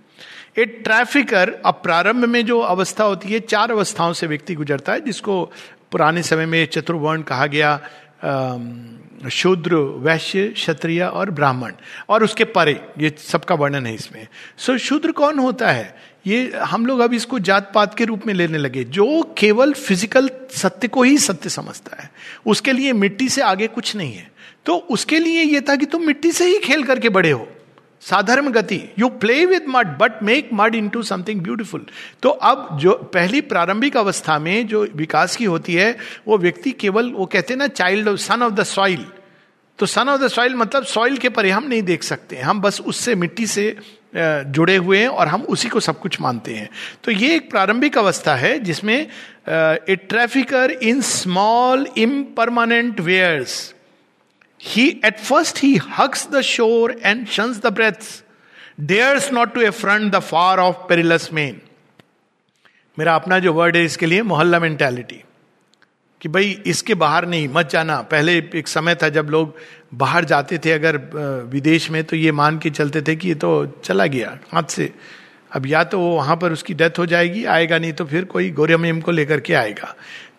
[0.58, 5.02] ए ट्रैफिकर अब प्रारंभ में जो अवस्था होती है चार अवस्थाओं से व्यक्ति गुजरता है
[5.02, 5.44] जिसको
[5.92, 7.80] पुराने समय में चतुर्वर्ण कहा गया
[9.32, 11.74] शूद्र वैश्य क्षत्रिय और ब्राह्मण।
[12.10, 15.96] और उसके परे ये सबका वर्णन है इसमें। सो so, शूद्र कौन होता है?
[16.26, 20.30] ये हम लोग अब इसको जात पात के रूप में लेने लगे। जो केवल फ़िज़िकल
[20.54, 22.10] सत्य को ही सत्य समझता है।
[22.46, 24.32] उसके लिए मिट्टी से आगे कुछ नहीं है।
[24.66, 27.48] तो उसके लिए ये था कि तुम मिट्टी से ही खेल करके बड़े हो।
[28.02, 31.86] साधर्म गति। You play with mud but make mud into something beautiful
[32.24, 37.12] तो अब जो पहली प्रारंभिक अवस्था में जो विकास की होती है, वो व्यक्ति केवल,
[37.12, 39.06] वो कहते हैं ना child son of the soil
[39.80, 42.80] तो सन ऑफ़ द सॉइल मतलब सॉइल के परे हम नहीं देख सकते। हम बस
[42.82, 43.76] उससे मिट्टी से
[44.16, 46.70] जुड़े हुए हैं और हम उसी को सब कुछ मानते हैं।
[47.04, 53.74] तो ये एक प्रारंभिक अवस्था है जिसमें a trafficker in small impermanent wares
[54.62, 58.24] he at first he hugs the shore and shuns the breadths
[58.80, 61.62] dares not to affront the far of perilous main
[63.00, 65.24] मेरा अपना जो वर्ड है इसके लिए मोहल्ला मेंटेलिटी
[66.22, 69.56] कि भाई इसके बाहर नहीं, मत जाना। पहले एक समय था जब लोग
[69.94, 70.98] बाहर जाते थे अगर
[71.52, 74.94] विदेश में तो ये मान के चलते थे कि ये तो चला गया, हाथ से।
[75.52, 78.50] अब या तो वो वहाँ पर उसकी डेथ हो जाएगी, आएगा नहीं तो फिर कोई
[78.52, 79.94] गौरमेम को लेकर के आएगा।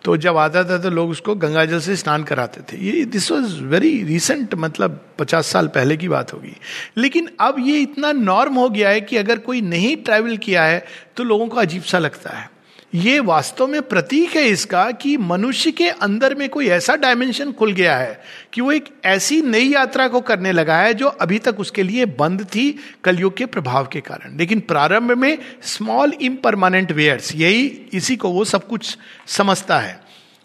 [0.04, 3.30] तो जब आता था तो लोग उसको गंगा जल से स्नान कराते थे। ये दिस
[3.32, 6.54] वॉज़ वेरी रिसेंट मतलब पचास साल पहले की बात होगी।
[6.96, 10.84] लेकिन अब ये इतना नॉर्म हो गया है कि अगर कोई नहीं ट्रैवल किया है
[11.16, 12.48] तो लोगों को अजीब सा लगता है।
[12.94, 17.72] ये वास्तव में प्रतीक है इसका कि मनुष्य के अंदर में कोई ऐसा डायमेंशन खुल
[17.72, 18.20] गया है
[18.52, 22.06] कि वो एक ऐसी नई यात्रा को करने लगा है जो अभी तक उसके लिए
[22.18, 22.70] बंद थी
[23.04, 28.44] कलयुग के प्रभाव के कारण। लेकिन प्रारंभ में स्मॉल इम्परमानेंट वेयर्स यही इसी को वो
[28.44, 28.96] सब कुछ
[29.26, 30.00] समझता है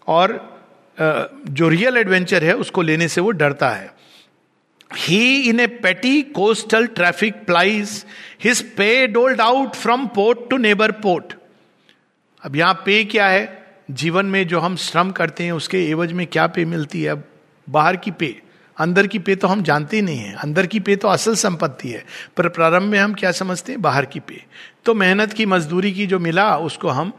[0.08, 0.36] और
[1.50, 3.92] जो रियल एडवेंचर है उसको लेने से वो डरता है।
[4.98, 8.04] ही इन ए पेटी coastal traffic plies
[8.44, 11.34] his pay doled out from port to neighbour port
[12.44, 13.66] अब यहाँ पे क्या है?
[13.92, 17.24] जीवन में जो हम श्रम करते हैं, उसके एवज में क्या पे मिलती है?
[17.70, 18.42] बाहर की पे,
[18.78, 21.90] अंदर की पे तो हम जानते ही नहीं है। अंदर की पे तो असल संपत्ति
[21.90, 22.06] है।
[22.38, 23.82] पर प्रारंभ में हम क्या समझते हैं?
[23.82, 24.44] बाहर की पे।
[24.86, 27.14] तो मेहनत की, मजदूरी की जो मिला, उसको हम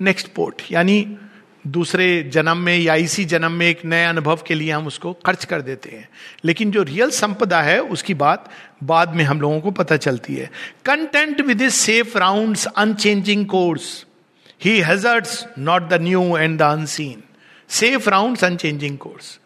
[0.00, 1.18] नेक्स्ट पोर्ट यानी
[1.66, 5.44] दूसरे जन्म में या इसी जन्म में एक नए अनुभव के लिए हम उसको खर्च
[5.44, 6.08] कर देते हैं।
[6.44, 8.50] लेकिन जो रियल संपदा है, उसकी बात
[8.82, 10.50] बाद में हम लोगों को पता चलती है।
[10.84, 14.06] Content with safe round unchanging course
[14.64, 17.22] he hazards not the new and the unseen
[17.68, 19.40] safe round unchanging course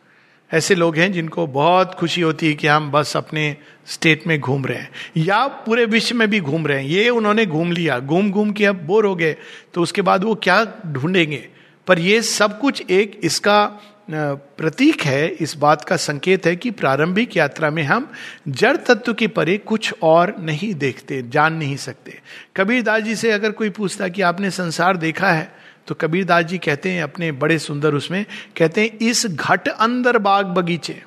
[0.54, 4.66] ऐसे लोग हैं जिनको बहुत खुशी होती है कि हम बस अपने स्टेट में घूम
[4.66, 8.30] रहे हैं। या पूरे विश्व में भी घूम रहे हैं। ये उन्होंने घूम लिया। घूम
[8.30, 9.36] घूम के अब बोर हो गए।
[9.74, 11.48] तो उसके बाद वो क्या ढूंढेंगे?
[11.86, 17.36] पर ये सब कुछ एक इसका प्रतीक है, इस बात का संकेत है कि प्रारंभिक
[17.36, 18.10] यात्रा में हम
[18.48, 22.18] जड़ तत्व के परे कुछ और नहीं देखते, जान नहीं सकते।
[22.56, 25.52] कबीरदास जी से अगर कोई पूछता कि आपने संसार देखा है
[25.86, 28.24] तो कबीरदास जी कहते हैं, अपने बड़े सुंदर उसमें,
[28.56, 31.02] कहते हैं, इस घट अंदर बाग बगीचे।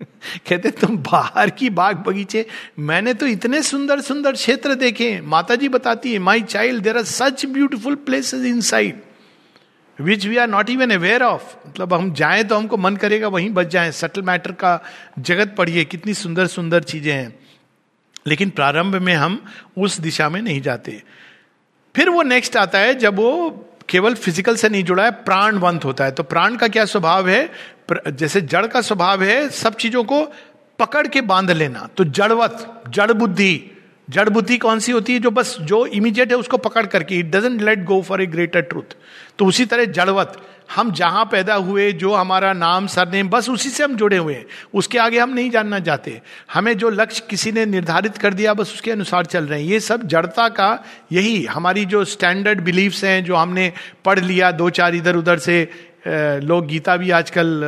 [0.48, 2.46] कहते तुम बाहर की बाग बगीचे,
[2.78, 7.04] मैंने तो इतने सुंदर सुंदर क्षेत्र देखे माता जी बताती है my child there are
[7.04, 9.02] such beautiful places inside
[9.98, 13.50] which we are not even aware of मतलब हम जाए तो हमको मन करेगा वहीं
[13.50, 14.80] बच जाए। सटल मैटर का
[15.18, 17.34] जगत पढ़िए कितनी सुंदर सुंदर चीज़ें हैं।
[18.26, 19.44] लेकिन प्रारंभ में हम
[19.78, 21.02] उस दिशा में नहीं जाते।
[21.94, 23.50] फिर वो नेक्स्ट आता है जब वो
[23.88, 27.50] केवल फ़िज़िकल से नहीं जुड़ा है, प्राणवंत होता है। तो प्राण का क्या स्वभाव है?
[28.08, 30.22] जैसे जड़ का स्वभाव है, सब चीज़ों को
[30.78, 33.70] पकड़ के बाँध लेना। तो जड़वत, जड़ बुद्धि।
[34.10, 37.26] जड़ बुद्धि कौन सी होती है जो बस जो इमीडिएट है उसको पकड़ करके। It
[37.26, 38.96] doesn't let go for a greater truth
[39.38, 40.36] तो उसी तरह जड़वत।
[40.76, 44.46] हम जहाँ पैदा हुए, जो हमारा नाम, सरनेम, बस उसी से हम जुड़े हुए हैं।
[44.74, 46.20] उसके आगे हम नहीं जानना चाहते।
[46.52, 49.80] हमें जो लक्ष्य किसी ने निर्धारित कर दिया, बस उसके अनुसार चल रहे हैं। ये
[49.80, 53.72] सब जड़ता का यही हमारी जो स्टैंडर्ड बिलीव्स हैं, जो हमने
[54.04, 55.68] पढ़ लिया दो चार इधर उधर से
[56.06, 57.64] लोग गीता भी आजकल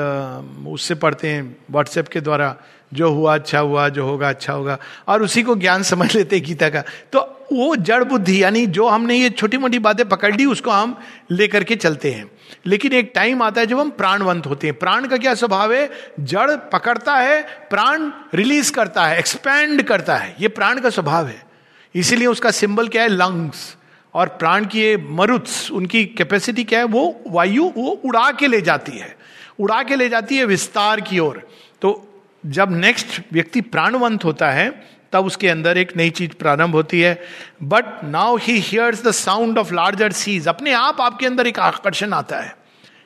[0.69, 2.57] उससे पढ़ते हैं व्हाट्सएप के द्वारा।
[2.95, 6.69] जो हुआ अच्छा हुआ, जो होगा अच्छा होगा। और उसी को ज्ञान समझ लेते गीता
[6.69, 6.81] का।
[7.13, 11.01] तो वो जड़ बुद्धि, यानी जो हमने ये छोटी मोटी बातें पकड़ ली, उसको हम
[11.31, 12.31] लेकर के चलते हैं।
[12.67, 15.91] लेकिन एक टाइम आता है जब हम प्राणवंत होते हैं। प्राण का क्या स्वभाव है?
[16.21, 21.47] जड़ पकड़ता है, प्राण रिलीज़ करता है एक्सपैंड करता है। ये प्राण का स्वभाव है।
[21.95, 23.09] इसीलिए उसका सिंबल क्या है?
[23.09, 23.77] लंग्स।
[24.15, 26.85] और प्राण की ये मरुत्स, उनकी कैपेसिटी क्या है?
[26.85, 29.17] वो वायु, वो उड़ा के ले जाती है।
[29.61, 31.49] उड़ा के ले जाती है विस्तार की ओर।
[31.83, 32.16] तो
[32.47, 37.23] जब नेक्स्ट व्यक्ति प्राणवंत होता है, तब उसके अंदर एक नई चीज़ प्रारंभ होती है।
[37.63, 42.13] But now he hears the sound of larger seas अपने आप आपके अंदर एक आकर्षण
[42.13, 42.57] आता है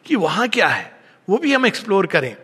[0.05, 0.93] कि वहाँ क्या है?
[1.29, 2.37] वो भी हम एक्सप्लोर करें।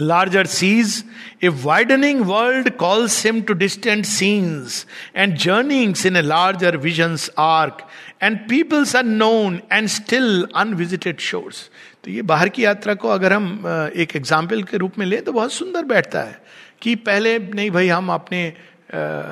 [0.00, 1.04] Seas
[1.42, 7.78] a widening world calls him to distant scenes and journeyings in a larger vision arc
[8.22, 11.70] and peoples are known and still unvisited shores
[12.04, 13.62] तो ये बाहर की यात्रा को अगर हम
[13.96, 16.40] एक एग्ज़ाम्पल के रूप में लें तो बहुत सुंदर बैठता है
[16.82, 18.52] कि पहले नहीं भाई, हम अपने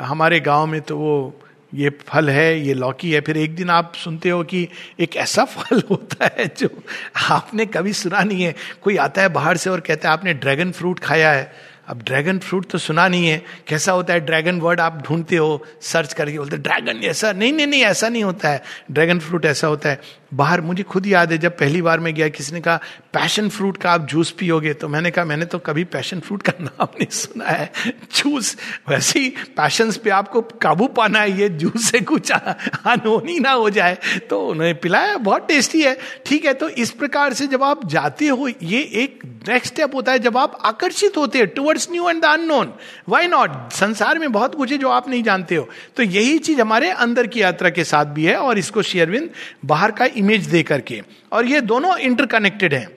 [0.00, 1.43] हमारे गाँव में तो वो
[1.74, 4.68] ये फल है, ये लौकी है, फिर एक दिन आप सुनते हो कि
[5.00, 6.82] एक ऐसा फल होता है जो
[7.30, 10.72] आपने कभी सुना नहीं है। कोई आता है बाहर से और कहता है, आपने ड्रैगन
[10.72, 14.80] फ्रूट खाया है। अब ड्रैगन फ्रूट तो सुना नहीं है। कैसा होता है ड्रैगन वर्ड
[14.80, 18.62] आप ढूंढते हो सर्च करके बोलते ड्रैगन ऐसा नहीं नहीं नहीं, ऐसा नहीं होता है।
[18.90, 20.00] ड्रैगन फ्रूट ऐसा होता है।
[20.34, 22.80] बाहर मुझे खुद याद है, जब पहली बार मैं गया किसी ने कहा
[23.12, 24.72] पैशन फ्रूट का आप जूस पियोगे?
[24.74, 27.70] तो मैंने कहा, मैंने तो कभी पैशन फ्रूट का नाम नहीं सुना है।
[28.16, 28.56] जूस
[28.88, 33.68] वैसे ही पैशन पे आपको काबू पाना है, ये जूस से कुछ अनहोनी ना हो
[33.70, 33.98] जाए।
[34.30, 38.26] तो उन्होंने पिलाया, बहुत टेस्टी है। ठीक है तो इस प्रकार से जब आप जाते
[38.26, 42.22] हो, ये एक नेक्स्ट स्टेप होता है, जब आप आकर्षित होते हैं towards new and
[42.22, 42.72] the unknown
[43.08, 46.60] why not संसार में बहुत कुछ है जो आप नहीं जानते हो। तो यही चीज़
[46.60, 49.30] हमारे अंदर की यात्रा के साथ भी है और इसको शेयरविंद
[49.64, 52.88] बाहर का इमेज दे करके। और ये दोनों इंटरकनेक्टेड हैं।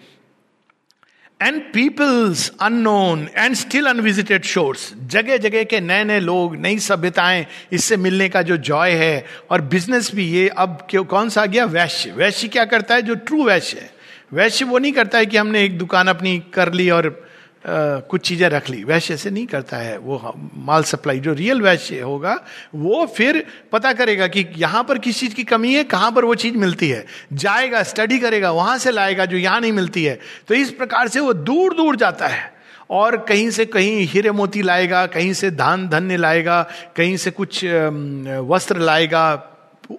[1.42, 7.46] And peoples unknown and still unvisited shores जगह जगह के नए नए लोग, नई सभ्यताएँ,
[7.72, 11.46] इससे मिलने का जो जॉय है। और बिज़नेस भी ये अब क्यों, कौन सा आ
[11.46, 11.66] गया?
[11.66, 13.02] वैश्य। वैश्य क्या करता है?
[13.02, 13.92] जो ट्रू वैश्य है।
[14.34, 17.27] वैश्य वो नहीं करता है कि हमने एक दुकान अपनी कर ली और
[17.70, 22.00] कुछ चीज़ें रख ली। वैश्य से नहीं करता है। वो माल सप्लाई, जो रियल वैश्य
[22.00, 22.40] होगा,
[22.76, 26.36] वो फिर पता करेगा कि यहाँ पर किस चीज़ की कमी है, कहाँ पर वो
[26.36, 30.54] चीज़ मिलती है। जाएगा स्टडी करेगा, वहाँ से लाएगा, जो यहाँ नहीं मिलती है। तो
[30.54, 32.56] इस प्रकार से वो दूर दूर जाता है।
[32.90, 36.62] और कहीं से कहीं हीरे मोती लाएगा, कहीं से धान, धन्य लाएगा,
[36.96, 39.54] कहीं से कुछ वस्त्र लाएगा,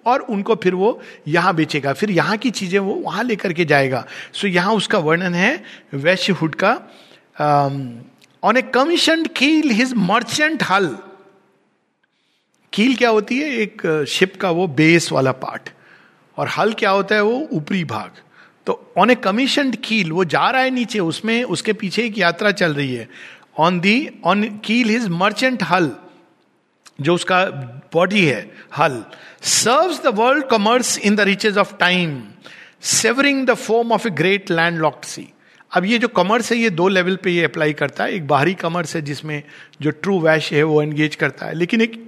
[0.06, 4.04] और उनको फिर वो यहाँ बेचेगा। फिर यहाँ की चीज़ें वो वहाँ लेकर के जाएगा।
[4.32, 5.62] सो यहाँ उसका वर्णन है
[5.94, 6.72] वैश्यहुड का
[7.40, 10.96] on a commission keel his merchant hull
[12.72, 13.50] keel क्या होती है?
[13.50, 15.70] एक शिप uh, का वो बेस वाला पार्ट
[16.36, 17.22] और हल क्या होता है?
[17.22, 18.10] वो ऊपरी भाग.
[18.66, 22.50] तो ऑन ए कमीशन कील वो जा रहा है नीचे उसमें उसके पीछे एक यात्रा
[22.52, 23.08] चल रही है.
[23.58, 25.90] On the on keel his merchant hull
[27.00, 27.44] जो उसका
[27.94, 28.40] बॉडी है
[28.78, 29.02] hull
[29.42, 32.22] serves the world commerce in the riches of time
[32.82, 35.28] severing the foam of a great land locked sea
[35.72, 38.54] अब ये जो कमर्स है ये दो लेवल पे ये अप्लाई करता है। एक बाहरी
[38.54, 39.42] कमर्स है जिसमें
[39.82, 42.04] जो ट्रू वैश है वो एंगेज करता है। लेकिन एक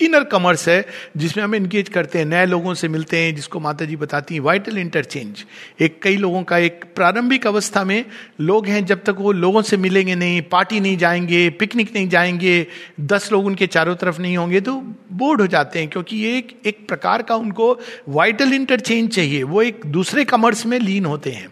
[0.00, 3.84] इनर कमर्स है जिसमें हम इंगेज करते हैं नए लोगों से मिलते हैं जिसको माता
[3.84, 5.44] जी बताती हैं वाइटल इंटरचेंज
[5.80, 8.04] एक कई लोगों का एक प्रारंभिक अवस्था में
[8.40, 12.66] लोग हैं जब तक वो लोगों से मिलेंगे नहीं पार्टी नहीं जाएँगे पिकनिक नहीं जाएँगे
[13.00, 14.72] दस लोग उनके चारों तरफ़ नहीं होंगे तो
[15.12, 19.62] बोर्ड हो जाते हैं क्योंकि ये एक, एक प्रकार का उनको वाइटल इंटरचेंज चाहिए। वो
[19.62, 21.48] एक दूसरे कमर्स में लीन होते हैं।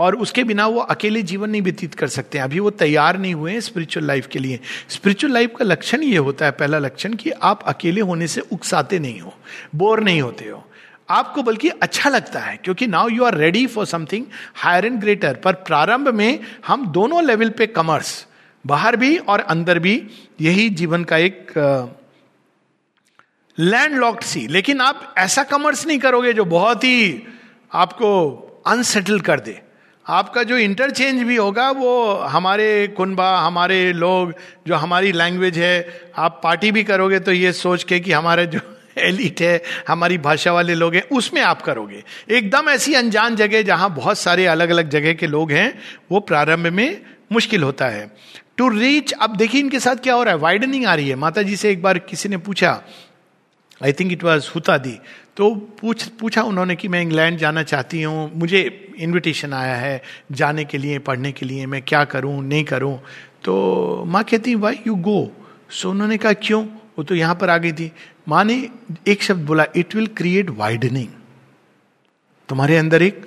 [0.00, 3.34] और उसके बिना वो अकेले जीवन नहीं व्यतीत कर सकते हैं। अभी वो तैयार नहीं
[3.34, 7.14] हुए हैं स्पिरिचुअल लाइफ के लिए। स्पिरिचुअल लाइफ का लक्षण ये होता है, पहला लक्षण
[7.14, 9.34] कि आप अकेले होने से उकसाते नहीं हो,
[9.74, 10.64] बोर नहीं होते हो।
[11.10, 15.34] आपको बल्कि अच्छा लगता है, क्योंकि now you are ready for something higher and greater
[15.34, 18.26] पर प्रारंभ में हम दोनों लेवल पे कमर्स
[18.64, 20.02] बाहर भी और अंदर भी,
[20.40, 21.52] यही जीवन का एक
[23.58, 27.22] लैंड लॉक्ड सी। लेकिन आप ऐसा कमर्स नहीं करोगे जो बहुत ही
[27.72, 28.12] आपको
[28.66, 29.60] अनसेटल कर दे।
[30.10, 34.34] आपका जो इंटरचेंज भी होगा, वो हमारे कुनबा, हमारे लोग,
[34.66, 38.60] जो हमारी लैंग्वेज है, आप पार्टी भी करोगे तो ये सोच के कि हमारे जो
[38.98, 43.94] एलिट है, हमारी भाषा वाले लोग हैं, उसमें आप करोगे। एकदम ऐसी अनजान जगह जहाँ
[43.94, 45.78] बहुत सारे अलग अलग जगह के लोग हैं,
[46.10, 47.00] वो प्रारंभ में
[47.32, 48.10] मुश्किल होता है।
[48.56, 51.42] टू रीच अब देखिए इनके साथ क्या हो रहा है वाइडनिंग आ रही है। माता
[51.42, 52.82] जी से एक बार किसी ने पूछा
[53.84, 54.98] आई थिंक इट वॉज़ हुता दी
[55.36, 60.64] तो पूछ, पूछा उन्होंने कि मैं इंग्लैंड जाना चाहती हूँ, मुझे इनविटेशन आया है जाने
[60.64, 62.98] के लिए, पढ़ने के लिए, मैं क्या करूँ, नहीं करूँ।
[63.44, 65.30] तो माँ कहती वाई यू गो
[65.70, 66.64] सो उन्होंने कहा, क्यों?
[66.98, 67.90] वो तो यहाँ पर आ गई थी।
[68.28, 68.68] माँ ने
[69.08, 71.08] एक शब्द बोला इट विल क्रिएट वाइडनिंग
[72.48, 73.22] तुम्हारे अंदर एक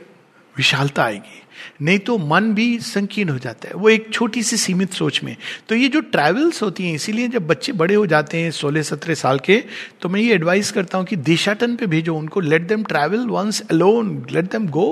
[0.55, 1.42] विशालता आएगी।
[1.83, 5.35] नहीं तो मन भी संकीर्ण हो जाता है। वो एक छोटी सी सीमित सोच में।
[5.69, 9.15] तो ये जो ट्रैवल्स होती हैं, इसीलिए जब बच्चे बड़े हो जाते हैं, सोलह सत्रह
[9.15, 9.63] साल के
[10.01, 13.61] तो मैं ये एडवाइस करता हूँ कि देशाटन पे भेजो उनको। Let them travel once
[13.71, 14.87] alone let them go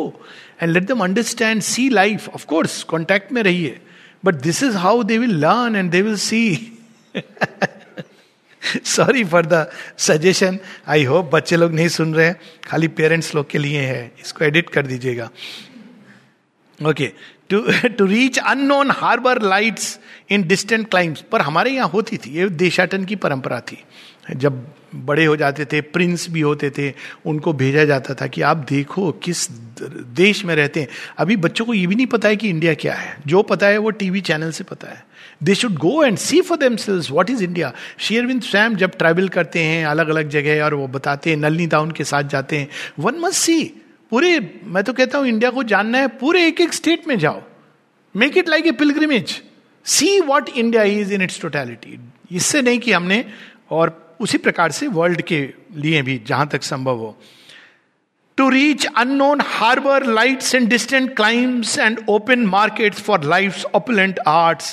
[0.62, 3.80] and let them understand see life of course contact में रहिए।
[4.24, 6.42] But this is how they will learn and they will see
[8.86, 9.66] sorry for the
[9.98, 14.12] suggestion I hope बच्चे लोग नहीं सुन रहे हैं। खाली parents लोग के लिए है।
[14.22, 15.30] इसको एडिट कर दीजिएगा।
[16.90, 17.12] Okay
[17.50, 17.62] to
[17.98, 20.00] to reach unknown harbour lights
[20.32, 23.84] in distant climes पर हमारे यहाँ होती थी। ये देशाटन की परंपरा थी।
[24.36, 24.66] जब
[24.96, 26.94] बड़े हो जाते थे प्रिंस भी होते थे,
[27.26, 29.50] उनको भेजा जाता था कि आप देखो किस
[30.16, 32.94] देश में रहते हैं। अभी बच्चों को ये भी नहीं पता है कि इंडिया क्या
[32.94, 35.04] है। जो पता है वो टीवी चैनल से पता है।
[35.44, 39.60] They should go and see for themselves what is India शेयरविंद स्वैम जब ट्रैवल करते
[39.60, 42.68] हैं अलग अलग जगह, और वो बताते हैं नलनी दाउन के साथ जाते हैं।
[43.00, 43.64] वन मस्ट सी
[44.12, 47.42] पूरे, मैं तो कहता हूँ इंडिया को जानना है, पूरे एक एक स्टेट में जाओ।
[48.16, 49.42] Make it like a pilgrimage
[49.86, 52.00] see what India is in its totality
[52.32, 53.24] इससे नहीं कि हमने,
[53.72, 55.42] और उसी प्रकार से वर्ल्ड के
[55.76, 57.16] लिए भी, जहाँ तक संभव हो।
[58.38, 64.64] To reach unknown harbour light and distant climes and open market for life opulent art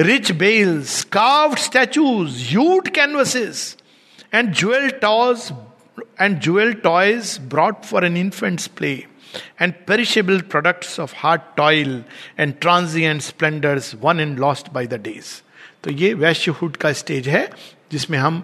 [0.00, 3.76] rich bales carve statues ute canvases
[4.34, 5.50] and jewel toys
[6.18, 9.06] and jewel toys brought for an infant's play,
[9.58, 12.04] and perishable products of hard toil
[12.38, 15.42] and transient splendors won and lost by the days.
[15.84, 17.48] तो ये वैश्यहुड का stage है
[17.92, 18.42] जिसमें हम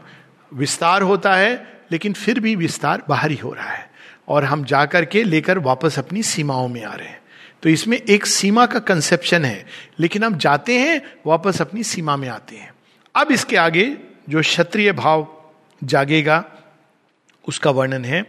[0.53, 1.55] विस्तार होता है
[1.93, 3.91] लेकिन फिर भी विस्तार बाहरी हो रहा है
[4.29, 7.21] और हम जाकर के लेकर वापस अपनी सीमाओं में आ रहे हैं
[7.63, 9.65] तो इसमें एक सीमा का कंसेप्शन है
[10.01, 12.73] लेकिन हम जाते हैं वापस अपनी सीमा में आते हैं
[13.15, 13.85] अब इसके आगे
[14.29, 15.27] जो क्षत्रिय भाव
[15.83, 16.45] जागेगा
[17.49, 18.25] उसका वर्णन है।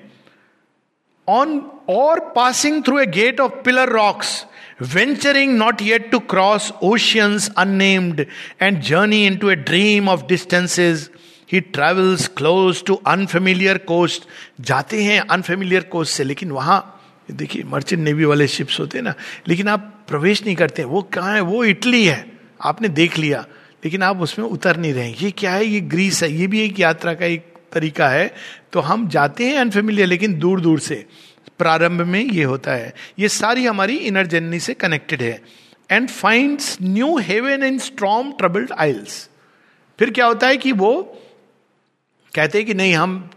[1.28, 1.58] ऑन
[1.90, 4.46] और passing through a gate of pillar rocks
[4.94, 8.26] venturing not yet to cross oceans unnamed
[8.62, 11.10] and journey into a dream of distances
[11.54, 14.28] he travels close to unfamiliar coast
[14.62, 17.00] जाते हैं अनफेमिलियर कोस्ट से, लेकिन वहाँ,
[17.32, 19.14] देखिए मर्चेंट नेवी वाले ships होते हैं ना,
[19.48, 21.42] लेकिन आप प्रवेश नहीं करते। वो कहाँ है?
[21.42, 22.26] वो इटली है।
[22.62, 23.46] आपने देख लिया,
[23.86, 25.66] लेकिन आप उसमें उतर नहीं रहे। ये क्या है?
[25.66, 28.34] ये ग्रीस है। ये भी एक यात्रा का एक तरीका है
[28.74, 31.06] तो हम जाते हैं अनफेमिलियर लेकिन दूर दूर से।
[31.60, 35.42] प्रारंभ में ये होता है। ये सारी हमारी इनर जर्नी से कनेक्टेड है।
[35.92, 39.30] And find new haven in strong troubled isles
[40.00, 40.94] फिर क्या होता है कि वो
[42.34, 43.30] कहते हैं कि नहीं, हम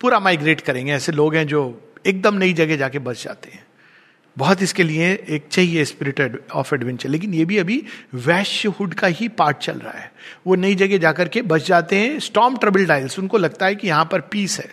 [0.00, 3.63] पूरा माइग्रेट करेंगे। ऐसे लोग हैं जो एकदम नई जगह जाके बस जाते हैं।
[4.38, 9.28] बहुत इसके लिए एक चाहिए स्पिरिट ऑफ़ एडवेंचर लेकिन ये भी अभी वैश्यहुड का ही
[9.28, 10.12] पार्ट चल रहा है।
[10.46, 13.88] वो नई जगह जाकर के बस जाते हैं स्टॉम ट्रबल डाइल्स उनको लगता है कि
[13.88, 14.72] यहाँ पर पीस है।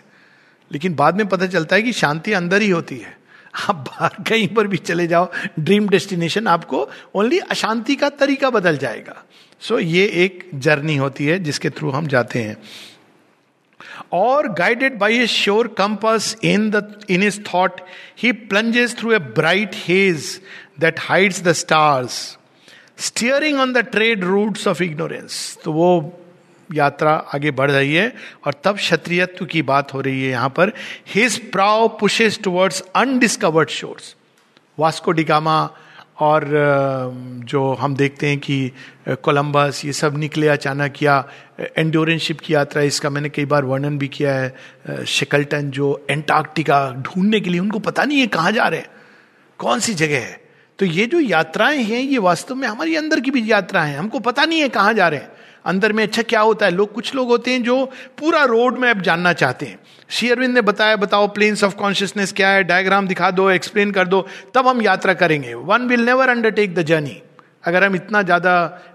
[0.72, 3.18] लेकिन बाद में पता चलता है कि शांति अंदर ही होती है।
[3.68, 8.76] आप बाहर कहीं पर भी चले जाओ ड्रीम डेस्टिनेशन आपको ओनली अशांति का तरीका बदल
[8.76, 9.24] जाएगा।
[9.60, 12.56] सो so, ये एक जर्नी होती है जिसके थ्रू हम जाते हैं।
[14.10, 17.80] Or guided by a sure compass in the in his thought
[18.14, 20.40] he plunges through a bright haze
[20.78, 22.38] that hides the stars
[22.96, 25.92] steering on the trade routes of ignorance तो वो
[26.74, 28.12] यात्रा आगे बढ़ रही है
[28.46, 30.72] और तब क्षत्रियत्व की बात हो रही है यहाँ पर
[31.14, 34.14] his prow pushes towards undiscovered shores
[34.78, 35.56] Vasco da Gama
[36.16, 36.44] और
[37.44, 38.70] जो हम देखते हैं कि
[39.08, 41.24] कोलंबस ये सब निकले, अचानक या
[41.78, 47.40] एंडोरेंशिप की यात्रा इसका मैंने कई बार वर्णन भी किया है शिकल्टन जो एंटार्क्टिका ढूँढने
[47.40, 48.88] के लिए, उनको पता नहीं है कहाँ जा रहे हैं,
[49.60, 50.40] कौन सी जगह है।
[50.78, 54.18] तो ये जो यात्राएँ हैं, ये वास्तव में हमारी अंदर की भी यात्रा है, हमको
[54.20, 55.31] पता नहीं है कहाँ जा रहे हैं।
[55.64, 56.72] अंदर में अच्छा क्या होता है?
[56.72, 57.84] लोग, कुछ लोग होते हैं जो
[58.18, 59.78] पूरा रोड मैप जानना चाहते हैं।
[60.10, 62.62] श्री अरविंद ने बताया, बताओ प्लेन्स ऑफ़ कॉन्शियसनेस क्या है?
[62.64, 66.82] डायग्राम दिखा दो एक्सप्लेन कर दो, तब हम यात्रा करेंगे। One will never undertake the
[66.84, 67.20] journey
[67.64, 68.52] अगर हम इतना ज़्यादा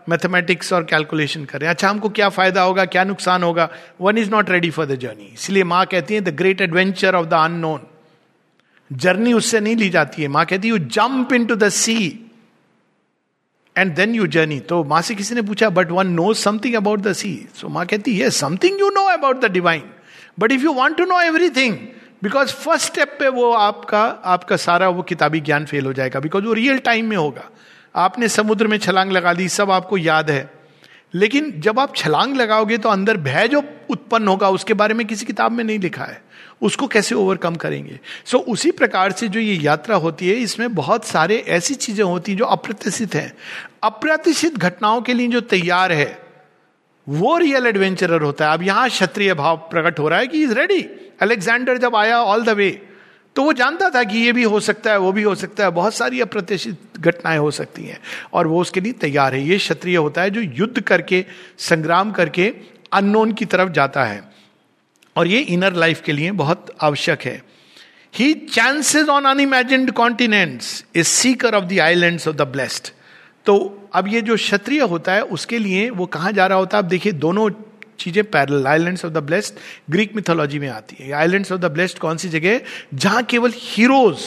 [0.09, 3.69] मैथमेटिक्स और कैलकुलेशन करें अच्छा हमको क्या फ़ायदा होगा, क्या नुकसान होगा?
[4.01, 7.25] One is not ready for the journey इसलिए माँ कहती है the great adventure of
[7.25, 7.87] the unknown
[8.91, 11.97] journey उससे नहीं ली जाती है। माँ कहती है you jump into the sea
[13.77, 16.99] and then you journey तो माँ से किसी ने पूछा but one know something about
[16.99, 19.83] the sea so माँ कहती है something you know about the divine
[20.39, 21.77] but if you want to know everything
[22.23, 26.45] because first step पे वो आपका आपका सारा वो किताबी ज्ञान फेल हो जाएगा बिकॉज़
[26.45, 27.49] वो रियल टाइम में होगा।
[27.95, 30.49] आपने समुद्र में छलांग लगा दी, सब आपको याद है।
[31.15, 35.25] लेकिन जब आप छलांग लगाओगे तो अंदर भय जो उत्पन्न होगा, उसके बारे में किसी
[35.25, 36.21] किताब में नहीं लिखा है।
[36.61, 37.99] उसको कैसे ओवरकम करेंगे?
[38.25, 42.03] सो so, उसी प्रकार से जो ये यात्रा होती है इसमें बहुत सारे ऐसी चीज़ें
[42.03, 43.31] होती हैं जो अप्रत्याशित हैं।
[43.83, 46.17] अप्रत्याशित घटनाओं के लिए जो तैयार है
[47.07, 50.53] वो रियल एडवेंचरर होता है। अब यहाँ क्षत्रिय भाव प्रकट हो रहा है कि इज़
[50.53, 50.81] रेडी
[51.21, 52.69] अलेक्जेंडर जब आया ऑल द वे
[53.35, 55.71] तो वो जानता था कि ये भी हो सकता है वो भी हो सकता है।
[55.71, 57.99] बहुत सारी अप्रत्याशित घटनाएँ हो सकती हैं
[58.33, 61.23] और वो उसके लिए तैयार है। ये क्षत्रिय होता है जो युद्ध करके
[61.59, 62.53] संग्राम करके
[62.91, 64.21] अननोन की तरफ़ जाता है।
[65.17, 67.41] और ये इनर लाइफ के लिए बहुत आवश्यक है।
[68.13, 72.91] He chances on unimagined continents is seeker of the island of the blessed
[73.45, 73.53] तो
[73.93, 76.83] अब ये जो क्षत्रिय होता है, उसके लिए वो कहाँ जा रहा होता है?
[76.83, 77.49] अब देखिए, दोनों
[77.99, 79.53] चीज़ें parallel islands of the blessed
[79.89, 82.59] Greek mythology में आती है। आइलैंड्स ऑफ़ द ब्लेस्ड कौन सी जगह
[82.93, 84.25] जहाँ केवल हीरोज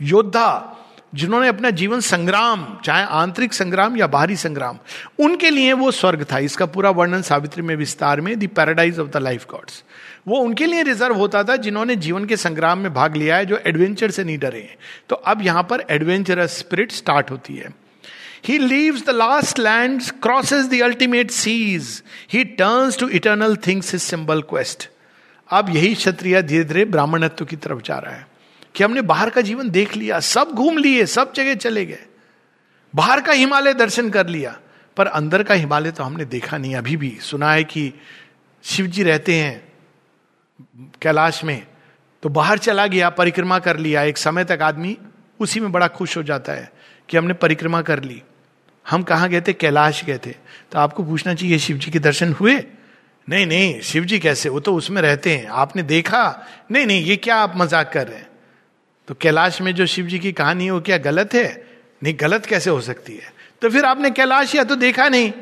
[0.00, 0.72] योद्धा
[1.16, 4.78] जिन्होंने अपना जीवन संग्राम चाहे आंतरिक संग्राम या बाहरी संग्राम
[5.18, 9.08] उनके लिए वो स्वर्ग था। इसका पूरा वर्णन सावित्री में विस्तार में the paradise of
[9.08, 9.82] the life gods.
[10.28, 13.60] वो उनके लिए रिज़र्व होता था जिन्होंने जीवन के संग्राम में भाग लिया है जो
[13.66, 14.68] एडवेंचर से नहीं डरे
[15.08, 17.74] तो अब यहाँ पर एडवेंचरस स्पिरिट स्टार्ट होती है।
[18.48, 21.86] He leaves the last lands, crosses the ultimate seas.
[22.34, 24.86] He turns to eternal things his symbol quest.
[25.50, 28.26] अब यही क्षत्रिय धीरे धीरे ब्राह्मणत्व की तरफ़ जा रहा है।
[28.76, 32.04] कि हमने बाहर का जीवन देख लिया, सब घूम लिए, सब जगह चले गए।
[32.94, 34.56] बाहर का हिमालय दर्शन कर लिया,
[34.96, 37.92] पर अंदर का हिमालय तो हमने देखा नहीं। अभी भी सुना है कि
[38.64, 39.64] शिव जी रहते हैं
[41.02, 41.66] कैलाश में
[42.22, 44.96] तो बाहर चला गया, परिक्रमा कर लिया। एक समय तक आदमी
[45.40, 46.70] उसी में बड़ा खुश हो जाता है
[47.08, 48.22] कि हमने परिक्रमा कर ली।
[48.86, 49.52] हम कहाँ गए थे?
[49.52, 50.30] कैलाश गए थे।
[50.72, 52.54] तो आपको पूछना चाहिए शिव जी के दर्शन हुए?
[53.28, 54.48] नहीं नहीं शिव जी कैसे?
[54.48, 56.46] वो तो उसमें रहते हैं। आपने देखा?
[56.70, 58.28] नहीं नहीं, ये क्या आप मज़ाक कर रहे हैं?
[59.08, 61.66] तो कैलाश में जो शिव जी की कहानी है, वो क्या गलत है?
[62.02, 63.32] नहीं, गलत कैसे हो सकती है?
[63.62, 65.32] तो फिर आपने कैलाश या तो देखा नहीं,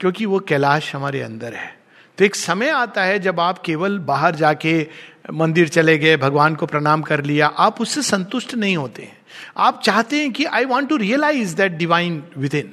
[0.00, 1.78] क्योंकि वो कैलाश हमारे अंदर है।
[2.18, 4.86] तो एक समय आता है जब आप केवल बाहर जाके
[5.32, 9.18] मंदिर चले गए, भगवान को प्रणाम कर लिया, आप उससे संतुष्ट नहीं होते हैं।
[9.56, 12.22] आप चाहते हैं कि I want to realise that divine
[12.54, 12.72] within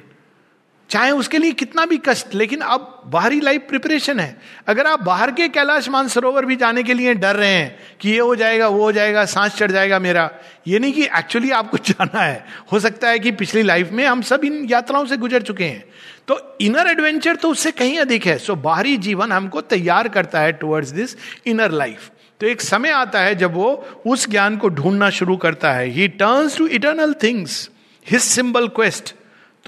[0.90, 5.30] चाहे उसके लिए कितना भी कष्ट, लेकिन अब बाहरी लाइफ प्रिपरेशन है। अगर आप बाहर
[5.30, 8.82] के कैलाश मानसरोवर भी जाने के लिए डर रहे हैं कि ये हो जाएगा, वो
[8.82, 10.30] हो जाएगा, सांस चढ़ जाएगा मेरा,
[10.66, 14.22] ये नहीं कि एक्चुअली आपको जाना है। हो सकता है कि पिछली लाइफ में हम
[14.22, 15.84] सब इन यात्राओं से गुजर चुके हैं।
[16.28, 20.52] तो इनर एडवेंचर तो उससे कहीं अधिक है। सो बाहरी जीवन हमको तैयार करता है
[20.52, 21.16] टुवर्ड्स दिस
[21.46, 22.10] इनर लाइफ
[22.40, 26.08] तो एक समय आता है जब वो उस ज्ञान को ढूंढना शुरू करता है। He
[26.08, 27.70] turns to eternal things
[28.10, 29.14] his symbol quest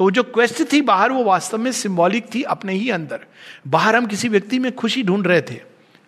[0.00, 3.20] तो जो क्वेस्ट थी बाहर वो वास्तव में सिंबॉलिक थी अपने ही अंदर।
[3.68, 5.60] बाहर हम किसी व्यक्ति में खुशी ढूंढ रहे थे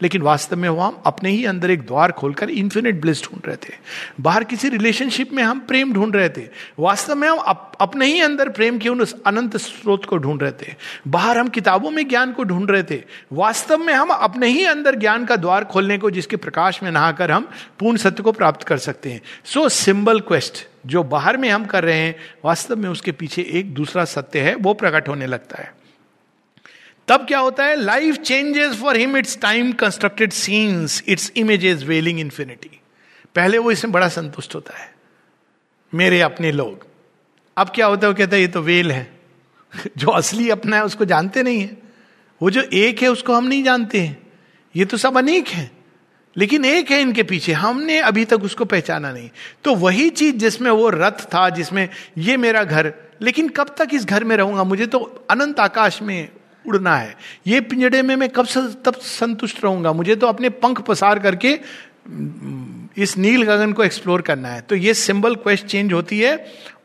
[0.02, 3.56] लेकिन वास्तव में वो हम अपने ही अंदर एक द्वार खोलकर इन्फिनिट ब्लिस ढूंढ रहे
[3.56, 3.74] थे।
[4.20, 8.20] बाहर किसी रिलेशनशिप में हम प्रेम ढूंढ रहे थे। वास्तव में हम अप, अपने ही
[8.20, 10.74] अंदर प्रेम के उन अनंत स्रोत को ढूंढ रहे थे।
[11.08, 14.96] बाहर हम किताबों में ज्ञान को ढूंढ रहे थे। वास्तव में हम अपने ही अंदर
[14.96, 18.78] ज्ञान का द्वार खोलने को जिसके प्रकाश में नहाकर हम पूर्ण सत्य को प्राप्त कर
[18.78, 23.12] सकते हैं। सो सिंबल क्वेस्ट जो बाहर में हम कर रहे हैं, वास्तव में उसके
[23.12, 25.74] पीछे एक दूसरा सत्य है, वो प्रकट होने लगता है।
[27.08, 27.76] तब क्या होता है?
[27.76, 32.80] Life changes for him its time constructed scenes its images veiling infinity
[33.34, 34.94] पहले वो इसमें बड़ा संतुष्ट होता है।
[35.94, 36.86] मेरे अपने लोग।
[37.56, 38.12] अब क्या होता है?
[38.12, 39.20] वो कहता है, ये तो वेल है।
[39.96, 41.78] जो असली अपना है, उसको जानते नहीं है।
[42.42, 44.22] वो जो एक है, उसको हम नहीं जानते हैं।
[44.76, 45.81] ये तो सब अनेक है।
[46.36, 49.30] लेकिन एक है इनके पीछे, हमने अभी तक उसको पहचाना नहीं।
[49.64, 54.04] तो वही चीज़ जिसमें वो रथ था, जिसमें ये मेरा घर, लेकिन कब तक इस
[54.04, 54.64] घर में रहूँगा?
[54.64, 54.98] मुझे तो
[55.30, 56.28] अनंत आकाश में
[56.64, 57.14] उड़ना है।
[57.46, 58.46] ये पिंजड़े में मैं कब
[58.84, 59.92] तब संतुष्ट रहूँगा?
[59.92, 61.58] मुझे तो अपने पंख पसार करके,
[62.98, 66.34] इस नील गगन को एक्सप्लोर करना है। तो ये सिंबल क्वेस्ट चेंज होती है,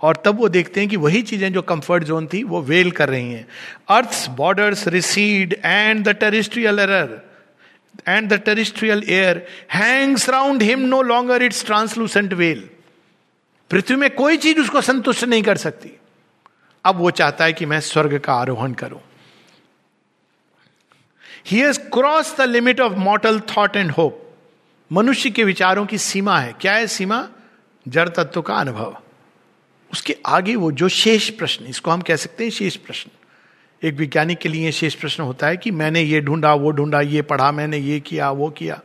[0.02, 3.10] और तब वो देखते हैं कि वही चीज़ें जो कंफर्ट जोन थी, वो वेल कर
[3.10, 3.48] रही हैं।
[3.90, 7.20] Earth borders recede and the terrestrial error
[8.08, 12.70] and the terrestrial air hangs round him no longer its translucent veil
[13.70, 15.92] पृथ्वी में कोई चीज़ उसको संतुष्ट नहीं कर सकती।
[16.86, 19.02] अब वो चाहता है कि मैं स्वर्ग का आरोहण करूँ।
[21.48, 24.24] He has cross the limit of mortal thought and hope
[24.92, 27.28] मनुष्य के विचारों की सीमा है। क्या है सीमा?
[27.88, 28.98] जड़ तत्व का अनुभव।
[29.92, 33.10] उसके आगे वो जो शेष प्रश्न, इसको हम कह सकते हैं शेष प्रश्न।
[33.82, 37.22] एक वैज्ञानिक के लिए शेष प्रश्न होता है कि मैंने ये ढूंढा, वो ढूंढा, ये
[37.24, 38.80] पढ़ा, मैंने ये किया, वो किया।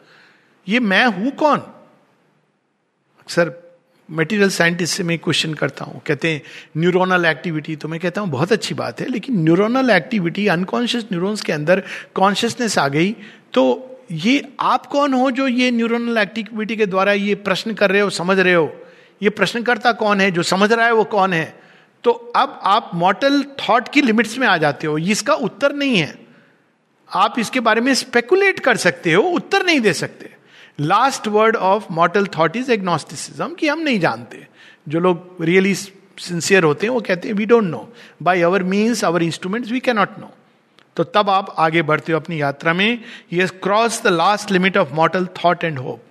[0.66, 1.58] ये मैं हूँ कौन?
[3.20, 3.52] अक्सर
[4.08, 6.42] मटेरियल साइंटिस्ट से मैं क्वेश्चन करता हूँ। कहते हैं
[6.76, 11.40] न्यूरोनल एक्टिविटी तो मैं कहता हूँ, बहुत अच्छी बात है, लेकिन न्यूरोनल एक्टिविटी अनकॉन्शियस न्यूरोन्स
[11.40, 11.82] के अंदर
[12.14, 13.14] कॉन्शियसनेस आ गई
[13.54, 18.00] तो ये आप कौन हो जो ये न्यूरोनल एक्टिविटी के द्वारा ये प्रश्न कर रहे
[18.00, 18.72] हो, समझ रहे हो?
[19.22, 21.61] ये प्रश्नकर्ता कौन है जो समझ रहा है वो कौन है?
[22.04, 26.18] तो अब आप मॉटल थॉट की लिमिट्स में आ जाते हो, इसका उत्तर नहीं है।
[27.08, 30.30] आप इसके बारे में स्पेकुलेट कर सकते हो, उत्तर नहीं दे सकते।
[30.80, 34.46] Last word of mortal thought is agnosticism कि हम नहीं जानते।
[34.88, 37.88] जो लोग रियली सिंसियर होते हैं, वो कहते हैं we don't know
[38.22, 40.30] by our means our instruments we cannot know
[40.96, 42.98] तो तब आप आगे बढ़ते हो अपनी यात्रा में।
[43.32, 46.02] ये cross the last limit of mortal thought and hope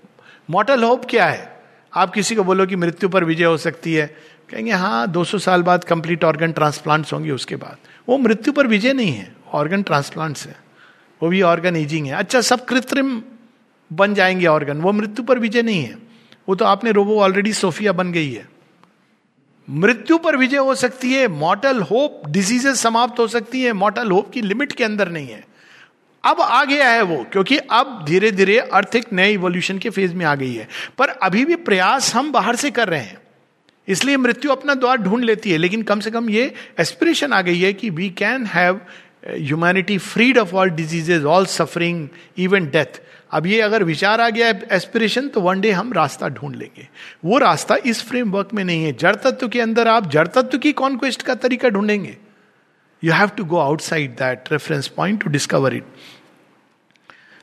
[0.49, 1.61] mortal hope क्या है?
[1.93, 4.15] आप किसी को बोलो कि मृत्यु पर विजय हो सकती है।
[4.51, 7.77] कहेंगे हाँ 200 साल बाद कंप्लीट ऑर्गन ट्रांसप्लांट्स होंगे उसके बाद.
[8.09, 10.55] वो मृत्यु पर विजय नहीं है ऑर्गन ट्रांसप्लांट्स है।
[11.23, 13.21] वो भी ऑर्गन एजिंग है। अच्छा सब कृत्रिम
[13.93, 15.97] बन जाएँगे ऑर्गन वो मृत्यु पर विजय नहीं है।
[16.49, 18.49] वो तो आपने रोबो ऑलरेडी सोफिया बन गई है।
[19.69, 24.31] मृत्यु पर विजय हो सकती है मॉटल होप डिजीजेस समाप्त हो सकती है मॉटल होप
[24.31, 25.45] की लिमिट के अंदर नहीं है।
[26.25, 30.15] अब आ गया है वो, क्योंकि अब धीरे धीरे अर्थ एक नए इवोल्यूशन के फ़ेज़
[30.15, 33.17] में आ गई है। पर अभी भी प्रयास हम बाहर से कर रहे हैं।
[33.87, 37.59] इसलिए मृत्यु अपना द्वार ढूंढ लेती है, लेकिन कम से कम ये एस्पिरेशन आ गई
[37.59, 38.81] है कि we can have
[39.27, 42.07] humanity freed of all diseases all suffering
[42.37, 43.01] even death
[43.31, 46.87] अब ये अगर विचार आ गया एस्पिरेशन तो वन डे हम रास्ता ढूंढ लेंगे।
[47.25, 50.71] वो रास्ता इस फ्रेमवर्क में नहीं है। जड़ तत्व के अंदर आप जड़ तत्व की
[50.73, 52.17] कॉन्क्वेस्ट का तरीका ढूंढेंगे।
[53.03, 55.83] You have to go outside that reference point to discover it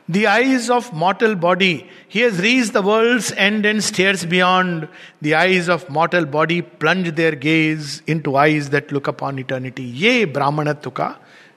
[0.08, 1.86] the eyes of mortal body.
[2.08, 4.88] He has reached the world's end and stares beyond.
[5.22, 9.84] The eyes of mortal body plunge their gaze into eyes that look upon eternity.
[10.04, 11.14] ये ब्राह्मणत्व का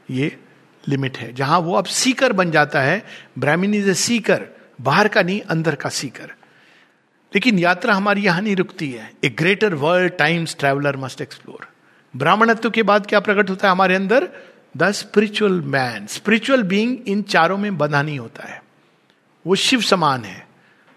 [0.09, 0.35] ये
[0.89, 3.03] limit है जहाँ वो अब सीकर बन जाता है,
[3.39, 4.47] ब्राह्मण इज़ ए सीकर
[4.81, 6.31] बाहर का नहीं, अंदर का सीकर
[7.31, 11.67] लेकिन यात्रा हमारी यहाँ नहीं रुकती है a greater world times traveller must explore
[12.13, 14.27] ब्राह्मणत्व के बाद क्या प्रकट होता है हमारे अंदर
[14.77, 18.61] the spiritual man, spiritual being इन चारों में बंधा नहीं होता है।
[19.45, 20.47] वो शिव समान है।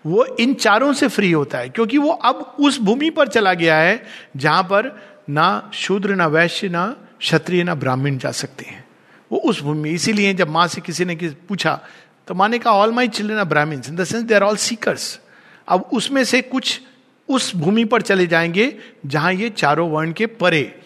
[0.05, 3.77] वो इन चारों से फ्री होता है, क्योंकि वो अब उस भूमि पर चला गया
[3.77, 4.03] है,
[4.37, 4.91] जहाँ पर
[5.31, 6.87] ना शूद्र, ना वैश्य, ना
[7.19, 8.85] क्षत्रिय, ना ब्राह्मण जा सकते हैं।
[9.33, 11.81] वो उस भूमि, इसीलिए जब माँ से किसी ने किसी पूछा
[12.29, 14.57] तो माँ ने कहा all my children are Brahmin in the sense they are all
[14.57, 15.21] seekers
[15.69, 16.81] अब उसमें से कुछ
[17.29, 18.75] उस भूमि पर चले जाएँगे,
[19.07, 20.81] जहाँ ये चारों वर्ण के परे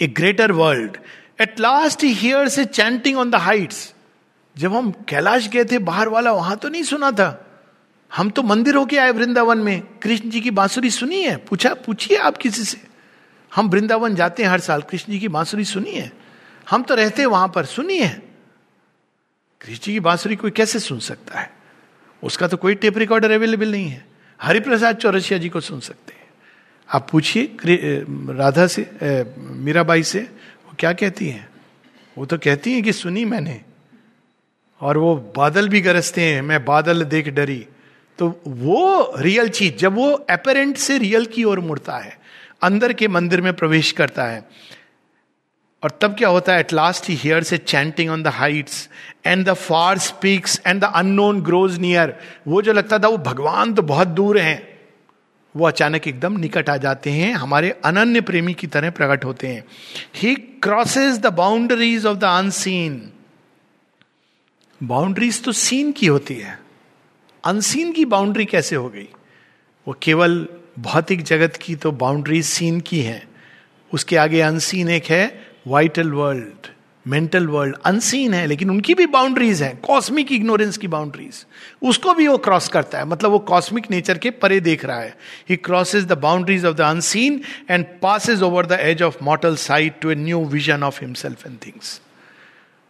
[0.00, 0.96] a greater world
[1.38, 3.92] at last he hear से चैंटिंग ऑन द हाइट्स
[4.56, 7.40] जब हम कैलाश गए थे बाहर वाला, वहाँ तो नहीं सुना था।
[8.12, 11.36] हम तो मंदिर होके आए वृंदावन में। कृष्ण जी की बांसुरी सुनी है?
[11.36, 12.78] पूछा, पूछिए आप किसी से।
[13.52, 16.12] हम वृंदावन जाते हैं हर साल। कृष्ण जी की बांसुरी सुनी है?
[16.70, 18.22] हम तो रहते हैं वहाँ पर। सुनी है?
[19.60, 21.50] कृष्ण जी की बांसुरी कोई कैसे सुन सकता है?
[22.22, 24.06] उसका तो कोई टेप रिकॉर्डर अवेलेबल नहीं है।
[24.40, 26.22] हरिप्रसाद चौरसिया जी को सुन सकते हैं।
[26.88, 27.56] आप पूछिए
[28.38, 28.90] राधा से
[29.38, 30.28] मीराबाई से।
[30.78, 31.48] क्या कहती हैं?
[32.18, 33.60] वो तो कहती हैं कि सुनी मैंने।
[34.80, 37.66] और वो बादल भी गरजते हैं, मैं बादल देख डरी।
[38.18, 42.18] तो वो रियल चीज़, जब वो अपेरेंट से रियल की ओर मुड़ता है,
[42.62, 44.44] अंदर के मंदिर में प्रवेश करता है,
[45.82, 46.60] और तब क्या होता है?
[46.60, 48.88] एट लास्ट ही हियर से chanting on the heights
[49.26, 52.16] and the far speaks and the unknown grows near
[52.48, 54.73] वो जो लगता था, वो भगवान तो बहुत दूर हैं।
[55.56, 59.64] वो अचानक एकदम निकट आ जाते हैं, हमारे अनन्य प्रेमी की तरह प्रकट होते हैं।
[60.16, 63.10] He crosses the boundaries of the unseen
[64.80, 66.58] boundaries तो सीन की होती है।
[67.44, 69.08] अनसीन की बाउंड्री कैसे हो गई?
[69.86, 70.46] वो केवल
[70.78, 73.22] भौतिक जगत की तो बाउंड्रीज सीन की है।
[73.92, 76.66] उसके आगे अनसीन एक है vital world
[77.06, 81.44] mental world unseen है, लेकिन उनकी भी बाउंड्रीज हैं कॉस्मिक इग्नोरेंस की बाउंड्रीज
[81.82, 85.14] उसको भी वो क्रॉस करता है मतलब वो कॉस्मिक नेचर के परे देख रहा है।
[85.50, 87.40] He crosses the boundaries of the unseen
[87.70, 91.56] and passes over the edge of mortal sight to a new vision of himself and
[91.66, 92.00] things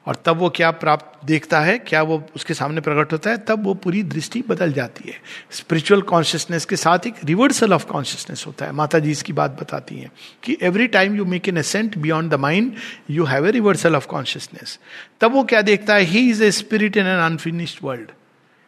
[0.06, 3.64] और तब वो क्या प्राप्त देखता है, क्या वो उसके सामने प्रकट होता है, तब
[3.64, 5.14] वो पूरी दृष्टि बदल जाती है।
[5.50, 9.98] स्पिरिचुअल कॉन्शियसनेस के साथ एक रिवर्सल ऑफ़ कॉन्शियसनेस होता है। माता जी इसकी बात बताती
[9.98, 10.10] हैं
[10.42, 12.72] कि every time you make an ascent beyond the mind
[13.10, 14.78] you have a reversal of consciousness
[15.20, 18.10] तब वो क्या देखता है he is a spirit in an unfinished world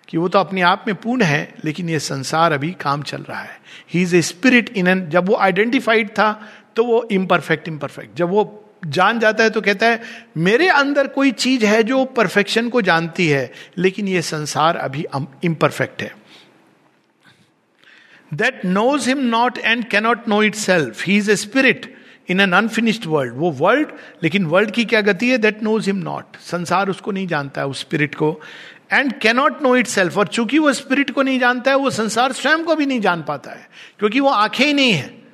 [0.09, 3.41] कि वो तो अपने आप में पूर्ण है, लेकिन ये संसार अभी काम चल रहा
[3.41, 3.59] है।
[3.95, 6.33] He is a spirit in an जब वो आइडेंटिफाइड था
[6.77, 8.45] तो वो इम्परफेक्ट इम्परफेक्ट जब वो
[8.83, 10.01] जान जाता है तो कहता है,
[10.37, 15.05] मेरे अंदर कोई चीज़ है जो परफेक्शन को जानती है, लेकिन यह संसार अभी
[15.45, 16.15] इम्परफेक्ट है।
[18.35, 21.95] That knows him not and cannot know itself he is a spirit
[22.31, 23.89] in an unfinished world वो वर्ल्ड
[24.23, 25.39] लेकिन वर्ल्ड की क्या गति है?
[25.39, 28.41] दैट नोज़ हिम नॉट संसार उसको नहीं जानता है, उस स्पिरिट को।
[28.93, 32.33] And cannot know itself और चूँकि वो स्पिरिट को नहीं जानता है, वो संसार
[32.33, 33.69] स्वयं को भी नहीं जान पाता है,
[33.99, 35.26] क्योंकि वो आँखें ही नहीं है।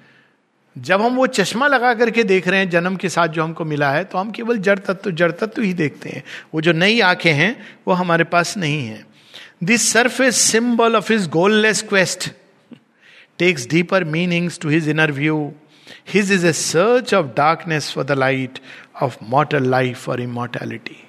[0.78, 3.90] जब हम वो चश्मा लगा करके देख रहे हैं, जन्म के साथ जो हमको मिला
[3.90, 6.22] है तो हम केवल जड़ तत्व जड़ तत्व ही देखते हैं।
[6.54, 9.06] वो जो नई आँखें हैं, वो हमारे पास नहीं है।
[9.64, 12.30] This surface symbol of his goalless quest
[13.38, 15.52] takes deeper meanings to his inner view
[16.08, 18.58] his is a search of darkness for the light
[19.02, 21.04] of mortal life और इमोर्टैलिटी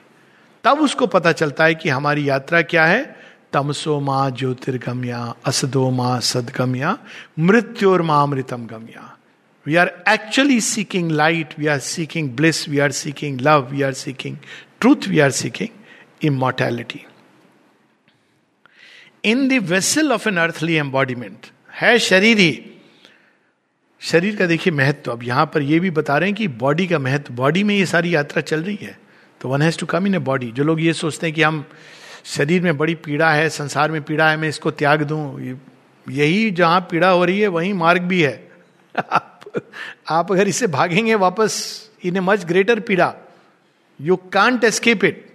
[0.63, 3.15] तब उसको पता चलता है कि हमारी यात्रा क्या है?
[3.53, 6.97] तमसो माँ ज्योतिर्गम्या, असदो माँ सदगम्या
[7.39, 9.12] मृत्योर माँ अमृतम गम्या।
[9.65, 13.93] We are actually seeking light, we are seeking bliss, we are seeking love, we are
[13.93, 14.37] seeking
[14.81, 15.71] truth, we are seeking
[16.21, 16.99] immortality.
[19.25, 21.47] In the vessel of an earthly embodiment
[21.81, 22.65] है शरीर ही।
[24.01, 26.99] शरीर का देखिए महत्व अब यहाँ पर यह भी बता रहे हैं कि बॉडी का
[26.99, 28.97] महत्व बॉडी में ये सारी यात्रा चल रही है।
[29.41, 31.65] तो one has to come in a body जो लोग ये सोचते हैं कि हम
[32.25, 35.23] शरीर में बड़ी पीड़ा है संसार में पीड़ा है मैं इसको त्याग दूँ
[36.07, 38.51] यही जहाँ पीड़ा हो रही है वहीं मार्ग भी है।
[40.09, 41.55] आप अगर इसे भागेंगे वापस
[42.05, 43.13] इन ए मच ग्रेटर पीड़ा
[44.01, 45.25] you can't escape it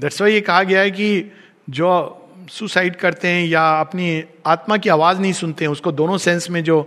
[0.00, 1.32] that's why ये कहा गया है कि
[1.70, 6.50] जो सुसाइड करते हैं या अपनी आत्मा की आवाज़ नहीं सुनते हैं, उसको दोनों सेंस
[6.50, 6.80] में जो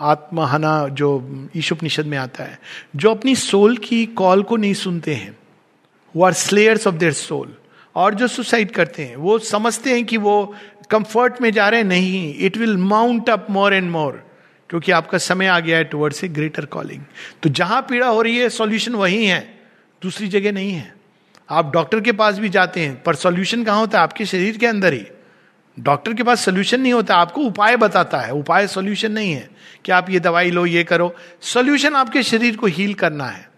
[0.00, 1.10] आत्महना जो
[1.56, 2.58] ईशुपनिषद में आता है,
[2.96, 5.36] जो अपनी सोल की कॉल को नहीं सुनते हैं
[6.14, 7.54] वो are slayers of their soul
[7.94, 10.54] और जो सुसाइड करते हैं, वो समझते हैं कि वो
[10.90, 14.27] कंफर्ट में जा रहे हैं, नहीं it will mount up more and more
[14.70, 17.02] क्योंकि आपका समय आ गया है टुवर्ड्स ए ग्रेटर कॉलिंग
[17.42, 19.40] तो जहाँ पीड़ा हो रही है सॉल्यूशन वही है,
[20.02, 20.92] दूसरी जगह नहीं है.
[21.50, 24.02] आप डॉक्टर के पास भी जाते हैं, पर सॉल्यूशन कहाँ होता है?
[24.02, 25.06] आपके शरीर के अंदर ही.
[25.76, 28.32] डॉक्टर के पास सोल्यूशन नहीं होता, आपको उपाय बताता है.
[28.32, 29.48] उपाय सोल्यूशन नहीं है
[29.84, 31.14] कि आप ये दवाई लो, ये करो.
[31.40, 33.48] सोल्यूशन आपके शरीर को हील करना है.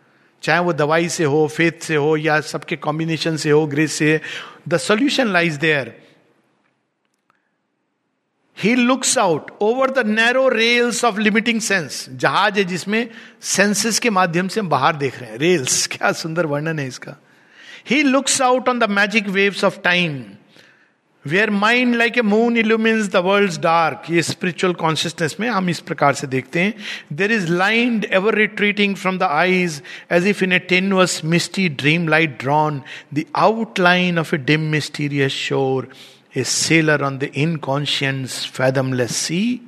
[0.43, 4.21] चाहे वो दवाई से हो फेथ से हो, या सबके कॉम्बिनेशन से हो ग्रेस से.
[4.69, 5.93] The solution lies there
[8.63, 13.09] he looks out over the narrow rails of limiting sense जहाज़ है जिसमें
[13.43, 17.17] सेंसेस के माध्यम से हम बाहर देख रहे हैं। रेल्स क्या सुंदर वर्णन है इसका।
[17.91, 20.23] He looks out on the magic waves of time
[21.25, 25.81] where mind like a moon illumines the world dark ये स्पिरिचुअल कॉन्शियसनेस में हम इस
[25.81, 26.75] प्रकार से देखते हैं।
[27.13, 29.83] There is lined ever retreating from the eyes
[30.13, 32.81] as if in a tenuous misty dream light drawn
[33.15, 35.89] the outline of a dim mysterious shore
[36.37, 39.61] a sailor on the inconscient fathomless sea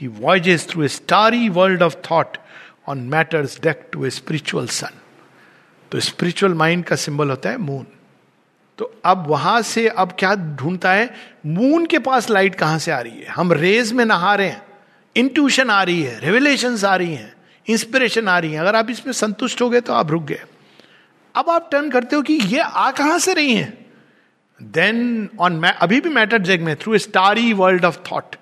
[0.00, 2.36] he voyages through a starry world of thought
[2.88, 4.98] on matter's deck to a spiritual sun
[5.92, 7.86] तो spiritual mind का symbol होता है moon
[8.78, 11.14] तो अब वहाँ से अब क्या ढूंढता है?
[11.46, 13.26] मून के पास लाइट कहाँ से आ रही है?
[13.26, 14.62] हम रेज में नहा रहे हैं।
[15.16, 17.34] इंट्यूशन आ रही है रेवलेशन आ रही हैं
[17.68, 20.42] इंस्पिरेशन आ रही है। अगर आप इसमें संतुष्ट हो गए तो आप रुक गए।
[21.34, 23.86] अब आप टर्न करते हो कि ये आ कहाँ से रही हैं?
[24.62, 28.36] देन ऑन अभी भी मैटर जग में through a starry world of thought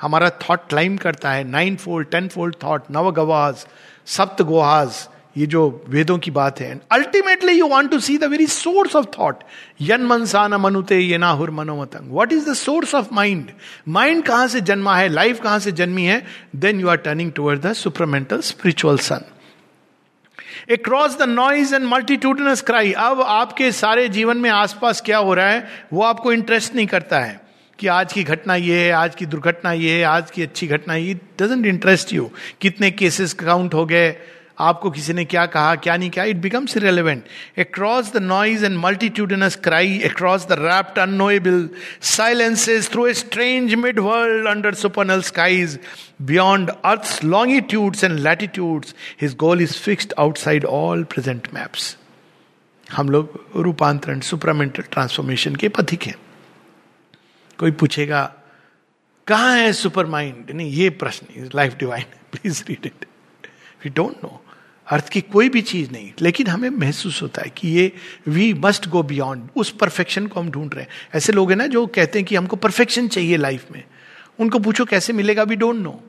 [0.00, 3.66] हमारा थॉट क्लाइम करता है nine fold ten fold thought नव गवाज
[4.06, 8.24] सप्त गोहाज ये जो वेदों की बात है। And ultimately you want to see the
[8.24, 9.38] very source of thought
[9.80, 13.50] यन मनसा न मनुते ये ना हुर मनोमतंग what is the source of mind
[13.88, 15.08] mind कहाँ से जन्मा है?
[15.08, 16.24] लाइफ कहाँ से जन्मी है?
[16.56, 19.24] Then you are turning toward the supramental spiritual sun
[20.76, 25.48] cross the noise and multitudinous cry अब आपके सारे जीवन में आसपास क्या हो रहा
[25.48, 27.40] है, वो आपको इंटरेस्ट नहीं करता है
[27.78, 30.94] कि आज की घटना ये है, आज की दुर्घटना ये है, आज की अच्छी घटना
[30.94, 34.14] ये डजेंट इंटरेस्ट यू कितने केसेस काउंट हो गए
[34.58, 37.24] आपको किसी ने क्या कहा, क्या नहीं कहा it becomes relevant
[37.58, 41.68] across the noise and multitudinous cry across the rapt unknowable
[42.08, 45.78] silences through a strange mid world under supernal skies
[46.22, 51.96] beyond earth longitudes and latitudes his goal is fixed outside all present maps
[52.86, 56.14] हम लोग रूपांतरण supramental transformation के पथिक हैं।
[57.58, 58.22] कोई पूछेगा,
[59.26, 63.06] कहाँ है सुपर माइंड नहीं, ये प्रश्न life divine please read it
[63.84, 64.44] we don't know
[64.86, 67.92] earth की कोई भी चीज़ नहीं। लेकिन हमें महसूस होता है कि ये
[68.28, 71.66] वी मस्ट गो बियॉन्ड उस परफेक्शन को हम ढूंढ रहे हैं। ऐसे लोग हैं ना
[71.66, 73.82] जो कहते हैं कि हमको परफेक्शन चाहिए लाइफ में।
[74.38, 75.42] उनको पूछो कैसे मिलेगा?
[75.42, 76.00] वी डोंट नो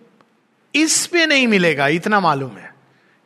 [0.76, 2.74] इस पे नहीं मिलेगा, इतना मालूम है।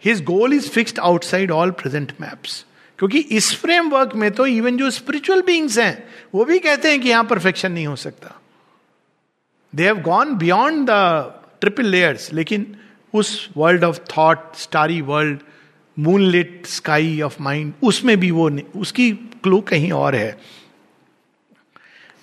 [0.06, 2.66] His goal is fixed outside all present maps
[3.00, 7.10] क्योंकि इस फ्रेमवर्क में तो इवन जो स्पिरिचुअल बींग्स हैं, वो भी कहते हैं कि
[7.10, 8.41] यहाँ परफेक्शन नहीं हो सकता।
[9.76, 10.91] They have gone beyond the
[11.62, 12.76] triple layers लेकिन
[13.14, 15.39] उस world of thought starry world
[15.99, 20.38] moonlit sky of mind उसमें भी वो उसकी क्लू कहीं और है।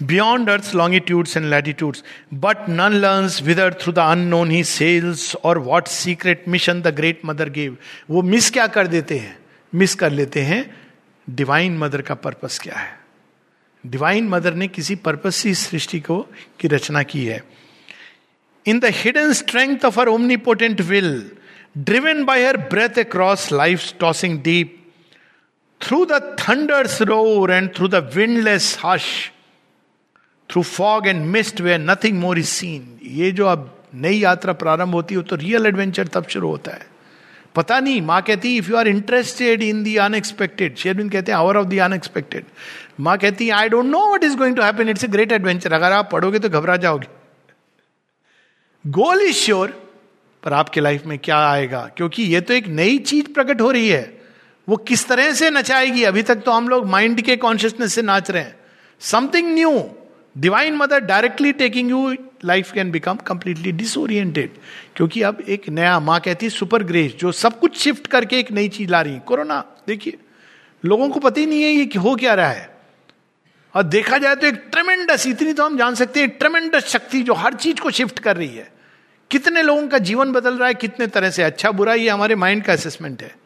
[0.02, 2.04] Beyond earth longitudes and latitudes
[2.34, 7.20] but none learn whither through the unknown he sails और what secret mission the great
[7.26, 7.76] mother gave
[8.10, 9.38] वो miss क्या कर देते हैं?
[9.74, 10.76] मिस कर लेते हैं
[11.30, 12.98] डिवाइन मदर का पर्पस क्या है?
[13.86, 16.26] डिवाइन मदर ने किसी पर्पस से इस सृष्टि को,
[16.60, 17.44] की रचना की है।
[18.64, 21.24] In the hidden strength of her omnipotent will,
[21.82, 24.80] driven by her breath across life's tossing deep,
[25.80, 29.32] through the thunder's roar and through the windless hush,
[30.48, 32.98] through fog and mist where nothing more is seen.
[33.02, 36.86] ये जो अब नई यात्रा प्रारंभ होती है तो real adventure तब शुरू होता है
[37.54, 41.56] पता नहीं माँ कहती if you are interested in the unexpected शेयरबिन कहते हैं आवर
[41.56, 42.44] ऑफ़ द अनएक्सपेक्टेड
[43.00, 45.72] माँ कहती है I don't know what is going to happen it's a great adventure
[45.72, 47.08] अगर आप पढ़ोगे तो घबरा जाओगे
[48.86, 49.68] गोल इज़ श्योर,
[50.42, 51.90] पर आपके लाइफ में क्या आएगा?
[51.96, 54.22] क्योंकि ये तो एक नई चीज़ प्रकट हो रही है।
[54.68, 56.02] वो किस तरह से नचाएगी?
[56.02, 58.56] अभी तक तो हम लोग माइंड के कॉन्शियसनेस से नाच रहे हैं।
[59.00, 59.90] Something new
[60.38, 64.50] divine mother directly taking you life can become completely disoriented
[64.96, 68.52] क्योंकि अब एक नया माँ कहती है, सुपर ग्रेस, जो सब कुछ शिफ्ट करके एक
[68.52, 70.18] नई चीज़ ला रही है। कोरोना, देखिए,
[70.84, 72.76] लोगों को पता ही नहीं है ये हो क्या रहा है।
[73.74, 77.34] और देखा जाए तो एक ट्रेमेंडस इतनी तो हम जान सकते हैं ट्रेमेंडस शक्ति जो
[77.34, 78.73] हर चीज़ को शिफ्ट कर रही है।
[79.30, 82.64] कितने लोगों का जीवन बदल रहा है, कितने तरह से अच्छा बुरा, ये हमारे माइंड
[82.64, 83.36] का असेसमेंट है।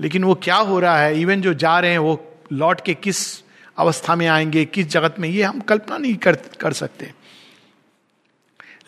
[0.00, 3.42] लेकिन वो क्या हो रहा है इवन जो जा रहे हैं, वो लौट के किस
[3.78, 7.12] अवस्था में आएँगे, किस जगत में, ये हम कल्पना नहीं कर कर सकते।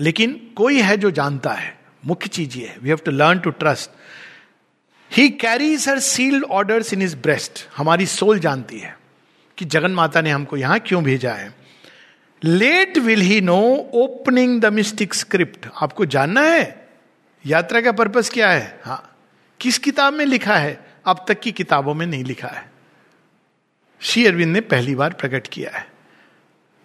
[0.01, 3.91] लेकिन कोई है जो जानता है, मुख्य चीज़ ये we have to learn to trust
[5.11, 8.99] he carries her sealed orders in his breast हमारी सोल जानती है
[9.59, 11.55] कि जगन माता ने हमको यहाँ क्यों भेजा है।
[12.45, 16.89] Late will he know opening the mystic script आपको जानना है?
[17.47, 18.81] यात्रा का पर्पस क्या है?
[18.85, 19.17] हाँ।
[19.61, 20.87] किस किताब में लिखा है?
[21.07, 22.71] अब तक की किताबों में नहीं लिखा है।
[24.01, 25.87] श्री अरविंद ने पहली बार प्रकट किया है।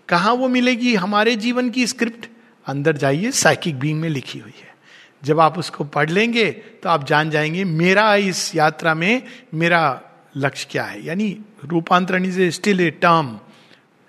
[0.10, 0.95] कहा वो मिलेगी?
[0.95, 2.28] हमारे जीवन की स्क्रिप्ट
[2.66, 4.76] अंदर जाइए साइकिक बींग में लिखी हुई है।
[5.24, 9.24] जब आप उसको पढ़ लेंगे तो आप जान जाएँगे, मेरा इस यात्रा में
[9.54, 10.01] मेरा
[10.38, 11.06] लक्ष्य क्या है?
[11.06, 13.39] यानी रूपांतरण is a still a term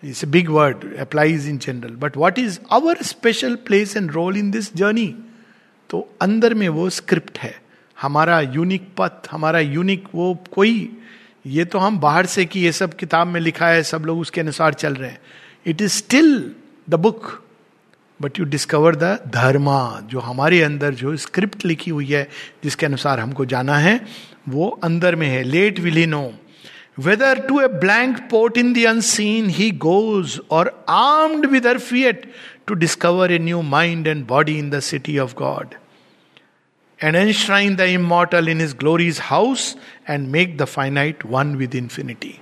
[0.05, 4.37] it's a big word applies in general but what is our special place and role
[4.37, 5.15] in this journey
[5.91, 7.55] तो अंदर में वो स्क्रिप्ट है।
[7.99, 10.97] हमारा यूनिक पथ, हमारा यूनिक वो कोई,
[11.47, 14.41] ये तो हम बाहर से कि ये सब किताब में लिखा है, सब लोग उसके
[14.41, 15.21] अनुसार चल रहे हैं।
[15.67, 16.55] It is still
[16.91, 17.31] the book
[18.21, 22.29] but you discover the dharma जो हमारे अंदर जो स्क्रिप्ट लिखी हुई है,
[22.65, 24.01] जिसके अनुसार हमको जाना है,
[24.49, 26.07] वो अंदर में है। Late will he
[27.00, 32.26] whether to a blank port in the unseen he goes or armed with her fiat
[32.68, 35.76] to discover a new mind and body in the city of God
[37.00, 39.76] and enshrine the immortal in his glory's house
[40.10, 42.40] and make the finite one with infinity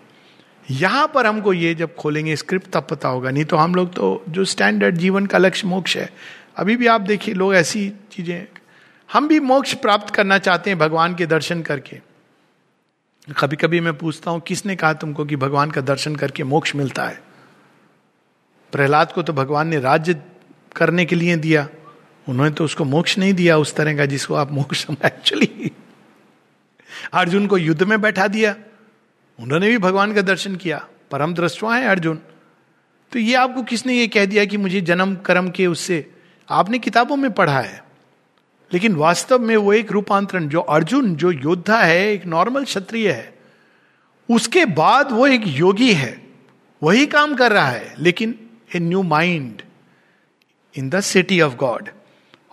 [0.71, 4.23] यहां पर हमको ये जब खोलेंगे script तब पता होगा नहीं तो हम लोग तो
[4.29, 6.09] जो स्टैंडर्ड जीवन का लक्ष्य मोक्ष है
[6.57, 8.45] अभी भी आप देखिए लोग ऐसी चीजें
[9.09, 11.99] हम भी मोक्ष प्राप्त करना चाहते हैं भगवान के दर्शन करके
[13.32, 17.04] कभी कभी मैं पूछता हूँ, किसने कहा तुमको कि भगवान का दर्शन करके मोक्ष मिलता
[17.04, 17.22] है?
[18.72, 20.22] प्रहलाद को तो भगवान ने राज्य
[20.76, 21.68] करने के लिए दिया।
[22.28, 25.72] उन्होंने तो उसको मोक्ष नहीं दिया उस तरह का जिसको आप मोक्ष एक्चुअली
[27.12, 28.54] अर्जुन को युद्ध में बैठा दिया।
[29.38, 32.18] उन्होंने भी भगवान का दर्शन किया। परम दृष्टवा है अर्जुन।
[33.12, 36.10] तो ये आपको किसने ये कह दिया कि मुझे जन्म, कर्म के उससे
[36.48, 37.91] आपने किताबों में पढ़ा है?
[38.72, 43.34] लेकिन वास्तव में वो एक रूपांतरण, जो अर्जुन, जो योद्धा है, एक नॉर्मल क्षत्रिय है।
[44.30, 46.22] उसके बाद वो एक योगी है।
[46.82, 48.34] वही काम कर रहा है, लेकिन
[48.76, 49.62] a new mind
[50.78, 51.88] in the city of God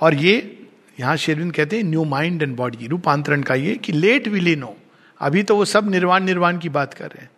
[0.01, 0.67] और ये,
[0.99, 4.77] यहाँ शेरविंद कहते हैं न्यू माइंड एंड बॉडी रूपांतरण का ये कि लेट विली नो
[5.19, 7.29] अभी तो वो सब निर्वाण निर्वाण की बात कर रहे हैं।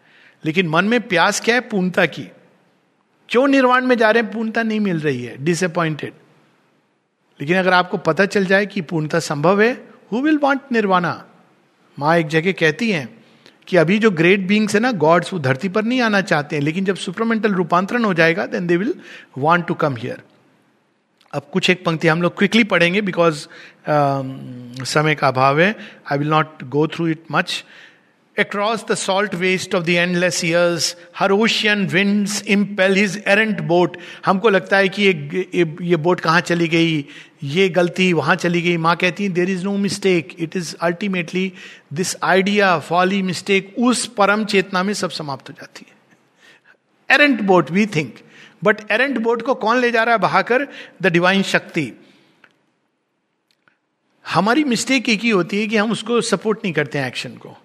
[0.46, 1.62] लेकिन मन में प्यास क्या है?
[1.62, 2.30] पूर्णता की।
[3.30, 4.32] क्यों निर्वाण में जा रहे हैं?
[4.32, 6.14] पूर्णता नहीं मिल रही है। डिसअपॉइंटेड
[7.42, 11.26] लेकिन अगर आपको पता चल जाए कि पूर्णता संभव है हु विल वॉन्ट निर्वाणा
[12.00, 13.24] माँ एक जगह कहती हैं
[13.68, 16.64] कि अभी जो ग्रेट बींग्स है ना गॉड्स वो धरती पर नहीं आना चाहते हैं
[16.64, 18.96] लेकिन जब सुपरमेंटल रूपांतरण हो जाएगा then they will
[19.38, 20.22] want to come here
[21.34, 23.48] अब कुछ एक पंक्ति हम लोग क्विकली पढ़ेंगे बिकॉज़
[23.90, 25.76] uh, समय का अभाव है।
[26.12, 27.66] I will not go through it much
[28.42, 33.98] across the salt waste of the endless years her ocean winds impel his errant boat
[34.26, 37.06] हमको लगता है कि ये ये बोट कहाँ चली गई?
[37.44, 38.78] ये गलती वहाँ चली गई?
[38.78, 41.52] माँ कहती है there is no mistake it is ultimately
[41.94, 45.96] this idea folly mistake उस परम चेतना में सब समाप्त हो जाती है.
[47.16, 48.16] Errant boat we think
[48.64, 50.20] but errant boat को कौन ले जा रहा है?
[50.20, 50.68] बहाकर
[51.02, 51.92] द डिवाइन शक्ति।
[54.26, 57.58] हमारी मिस्टेक एक ही होती है कि हम उसको सपोर्ट नहीं करते हैं एक्शन को।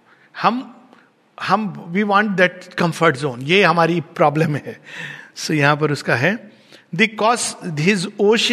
[0.42, 0.72] हम
[1.38, 4.76] हम we want that comfort zone ये हमारी प्रॉब्लम है
[5.36, 6.34] सो so, यहाँ पर उसका है
[6.94, 8.06] the cause his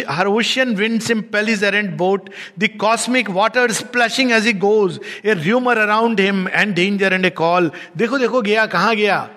[0.08, 2.30] her ocean winds impel his errant boat,
[2.62, 7.30] the cosmic waters splashing as he goes, a rumor around him and danger and a
[7.30, 7.70] call.
[7.96, 9.28] देखो देखो गया कहाँ गया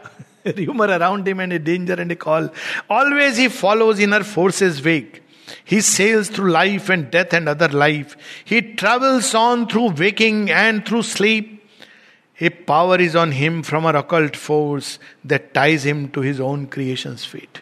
[0.57, 2.49] rumor around him and a danger and a call.
[2.89, 5.21] Always he follows in her forces wake.
[5.63, 8.17] He sails through life and death and other life.
[8.45, 11.56] He travels on through waking and through sleep.
[12.41, 16.67] A power is on him from her occult force that ties him to his own
[16.67, 17.61] creation's fate.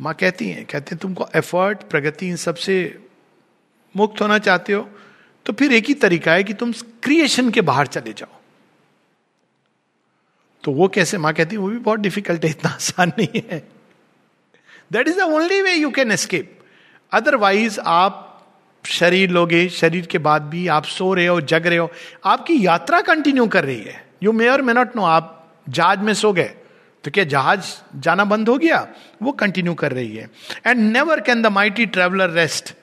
[0.00, 2.98] माँ कहती हैं, कहते हैं, तुमको effort प्रगति इन सबसे
[3.96, 4.88] मुक्त होना चाहते हो?
[5.46, 8.40] तो फिर एक ही तरीका है कि तुम क्रिएशन के बाहर चले जाओ.
[10.64, 13.68] तो वो कैसे, माँ कहती वो भी बहुत डिफ़िकल्ट है, इतना आसान नहीं है.
[14.92, 16.58] That is the only way you can escape
[17.12, 18.46] otherwise आप
[18.86, 21.90] शरीर लोगे, शरीर के बाद भी आप सो रहे हो, जग रहे हो,
[22.24, 25.30] आपकी यात्रा कंटिन्यू कर रही है। यू मे और मे नॉट नो आप
[25.68, 26.54] जहाज़ में सो गए
[27.04, 28.86] तो क्या जहाज़ जाना बंद हो गया?
[29.22, 30.28] वो कंटिन्यू कर रही है।
[30.66, 32.74] And never can the mighty traveller rest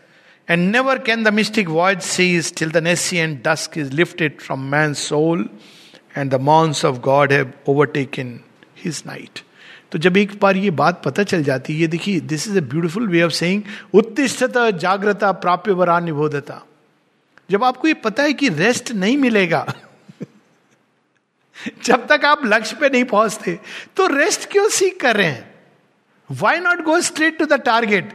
[0.48, 4.72] and never can the mystic void cease till the nescience and dusk is lifted from
[4.72, 5.50] man soul
[6.18, 8.40] and the morns of God have overtaken
[8.84, 9.40] his night
[9.92, 12.62] तो जब एक बार ये बात पता चल जाती है, ये देखिए this is a
[12.62, 13.64] beautiful way of saying
[13.94, 16.62] उत्तिष्ठता, जागृता, प्राप्य वरा निबोधता.
[17.52, 19.66] जब आपको ये पता है कि रेस्ट नहीं मिलेगा
[21.84, 23.60] जब तक आप लक्ष्य पे नहीं पहुँचते
[23.96, 25.50] तो रेस्ट क्यों सीख कर रहे हैं?
[26.30, 28.14] Why not go straight to the target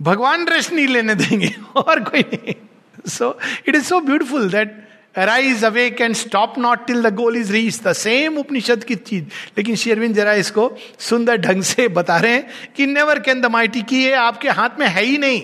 [0.00, 2.54] भगवान रेस्ट नहीं लेने देंगे, और कोई नहीं।
[3.08, 4.82] So it is so beautiful that
[5.16, 9.24] arise awake and stop not till the goal is reach the same Upanishad की चीज़।
[9.58, 13.82] लेकिन शेरविन जरा इसको सुंदर ढंग से बता रहे हैं कि नेवर कैन द माइटी
[13.82, 15.42] की ये आपके हाथ में है ही नहीं।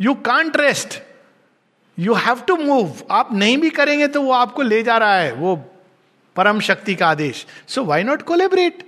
[0.00, 0.98] You can't rest
[1.98, 5.32] you have to move आप नहीं भी करेंगे तो वो आपको ले जा रहा है।
[5.32, 5.56] वो
[6.36, 8.82] परम शक्ति का आदेश so why not collaborate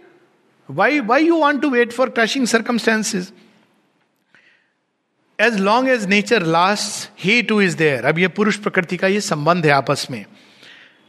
[0.69, 3.33] why why you want to wait for crushing circumstances
[5.39, 9.21] as long as nature last he too is there अब ये पुरुष प्रकृति का ये
[9.21, 10.25] संबंध है आपस में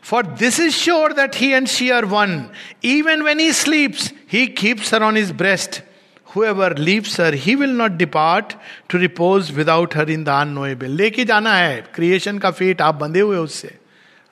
[0.04, 2.44] for this is sure that he and she are one
[2.86, 5.82] even when he sleeps he keeps her on his breast
[6.28, 8.56] whoever leaves her, he will not depart
[8.90, 10.96] to repose without her in the unknowable.
[10.98, 13.78] लेके जाना है creation का fate आप बंधे हुए उससे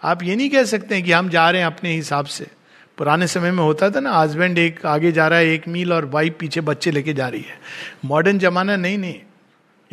[0.03, 2.47] आप ये नहीं कह सकते हैं कि हम जा रहे हैं अपने हिसाब से।
[2.97, 6.05] पुराने समय में होता था ना हस्बैंड एक आगे जा रहा है, एक मील और
[6.05, 7.59] वाइफ पीछे बच्चे लेके जा रही है।
[8.05, 9.19] मॉडर्न जमाना नहीं नहीं।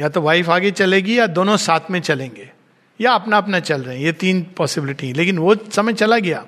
[0.00, 2.50] या तो वाइफ आगे चलेगी या दोनों साथ में चलेंगे।
[3.00, 6.46] या अपना अपना चल रहे हैं, ये तीन पॉसिबिलिटी है। लेकिन वो समय चला गया।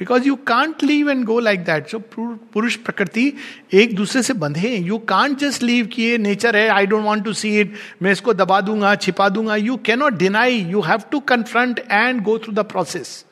[0.00, 3.32] Because you can't leave and go like that so पुरुष प्रकृति
[3.74, 7.24] एक दूसरे से बंधे यू कांट जस्ट लीव कि ये नेचर है I don't want
[7.24, 11.20] to see it मैं इसको दबा दूँगा छिपा दूँगा you cannot deny you have to
[11.28, 13.24] confront and go through the process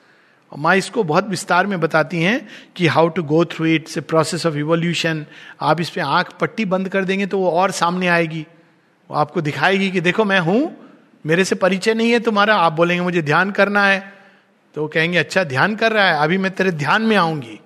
[0.52, 2.40] माँ इसको बहुत विस्तार में बताती हैं
[2.76, 5.24] कि how to go through it's a process of evolution
[5.62, 8.46] आप इस पर आँख पट्टी बंद कर देंगे तो वो और सामने आएगी
[9.11, 10.61] वो आपको दिखाएगी कि देखो मैं हूँ
[11.24, 14.00] मेरे से परिचय नहीं है तुम्हारा आप बोलेंगे मुझे ध्यान करना है
[14.75, 17.59] तो वो कहेंगे अच्छा ध्यान कर रहा है, अभी मैं तेरे ध्यान में आऊँगी।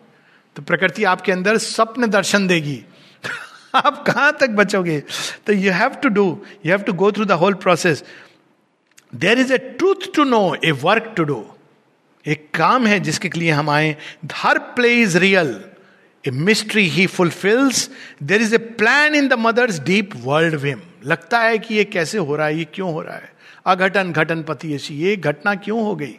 [0.56, 2.84] तो प्रकृति आपके अंदर स्वप्न दर्शन देगी।
[3.74, 5.00] आप कहाँ तक बचोगे?
[5.46, 6.24] तो you have to do
[6.66, 8.04] you have to go through the whole process
[9.14, 11.44] there is a truth to know a work to do
[12.24, 13.96] एक काम है जिसके लिए हम आए।
[14.34, 15.60] Her play is real
[16.24, 17.88] a mystery he fulfils
[18.22, 22.18] there is a plan in the mother's deep world whim लगता है कि ये कैसे
[22.18, 23.32] हो रहा है, ये क्यों हो रहा है?
[23.66, 26.18] अघटन घटन पति ऐसी, ये घटना क्यों हो गई?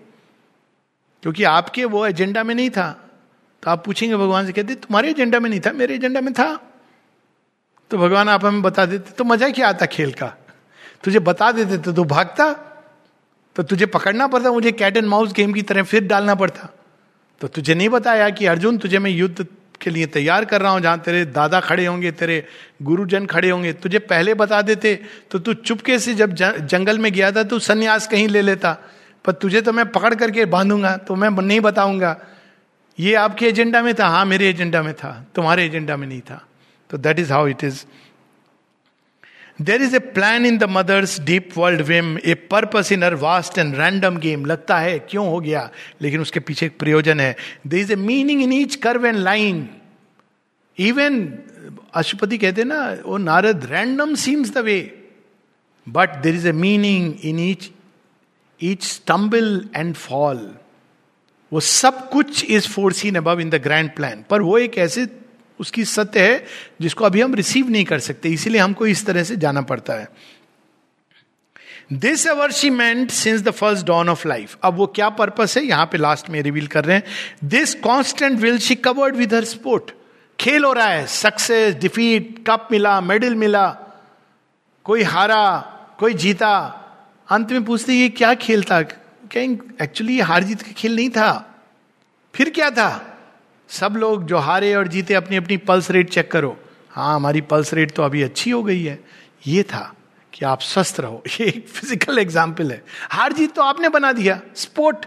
[1.25, 2.85] क्योंकि आपके वो एजेंडा में नहीं था।
[3.63, 6.47] तो आप पूछेंगे, भगवान से कहते, तुम्हारे एजेंडा में नहीं था, मेरे एजेंडा में था।
[7.91, 10.27] तो भगवान आप हमें बता देते तो मज़ा क्या आता खेल का?
[11.03, 12.51] तुझे बता देते तो तू भागता
[13.55, 16.69] तो तुझे पकड़ना पड़ता, मुझे कैट एंड माउस गेम की तरह फिर डालना पड़ता।
[17.41, 19.45] तो तुझे नहीं बताया कि, अर्जुन, तुझे मैं युद्ध
[19.81, 22.43] के लिए तैयार कर रहा हूँ, जहाँ तेरे दादा खड़े होंगे, तेरे
[22.81, 24.99] गुरुजन खड़े होंगे। तुझे पहले बता देते
[25.31, 28.77] तो तू चुपके से जब जंगल में गया था, तू संन्यास कहीं ले लेता।
[29.25, 32.17] पर तुझे तो मैं पकड़ करके बांधूँगा तो मैं नहीं बताऊँगा।
[32.97, 34.07] ये आपके एजेंडा में था?
[34.07, 36.45] हाँ मेरे एजेंडा में था। तुम्हारे एजेंडा में नहीं था।
[36.89, 37.83] तो that is how it is
[39.61, 43.57] there is a plan in the mother's deep world whim a purpose in her vast
[43.57, 45.69] and random game लगता है, क्यों हो गया?
[46.01, 47.35] लेकिन उसके पीछे एक प्रयोजन है।
[47.67, 49.67] There is a meaning in each curve and line
[50.77, 51.33] even
[51.93, 54.79] Ashwapati कहते ना, वो Narad random seems the way
[55.87, 57.71] but there is a meaning in each
[58.63, 60.55] each stumble and fall
[61.51, 65.07] वो सब कुछ is foreseen above in the grand plan पर वो एक ऐसे,
[65.59, 66.45] उसकी सत्य है,
[66.81, 70.07] जिसको अभी हम रिसीव नहीं कर सकते, इसीलिए हमको इस तरह से जाना पड़ता है।
[71.93, 75.63] This ever she meant since the first dawn of life अब वो क्या पर्पस है?
[75.63, 77.03] यहाँ पे लास्ट में रिवील कर रहे हैं।
[77.49, 79.91] This constant will she covered with her sport
[80.39, 83.67] खेल हो रहा है सक्सेस डिफीट कप मिला मेडल मिला,
[84.83, 85.59] कोई हारा,
[85.99, 86.81] कोई जीता
[87.29, 88.81] अंत में पूछते ये क्या खेल था?
[88.81, 91.29] कहेंगे एक्चुअली हार जीत का खेल नहीं था।
[92.33, 93.17] फिर क्या था?
[93.69, 96.57] सब लोग जो हारे और जीते अपनी अपनी पल्स रेट चेक करो।
[96.89, 98.99] हाँ हमारी पल्स रेट तो अभी अच्छी हो गई है।
[99.47, 99.93] ये था
[100.33, 104.39] कि आप स्वस्थ रहो। ये एक फ़िज़िकल एग्ज़ाम्पल है। हार जीत तो आपने बना दिया।
[104.55, 105.05] स्पोर्ट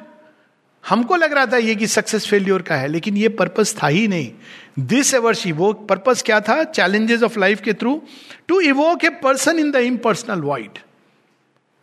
[0.84, 4.06] हमको लग रहा था ये कि सक्सेस फेल्योर का है, लेकिन ये पर्पस था ही
[4.08, 4.30] नहीं।
[4.78, 6.62] दिस एवर्शी वो पर्पस क्या था?
[6.64, 8.02] चैलेंजेस ऑफ़ लाइफ के through
[8.48, 10.78] to evoke a person in the impersonal void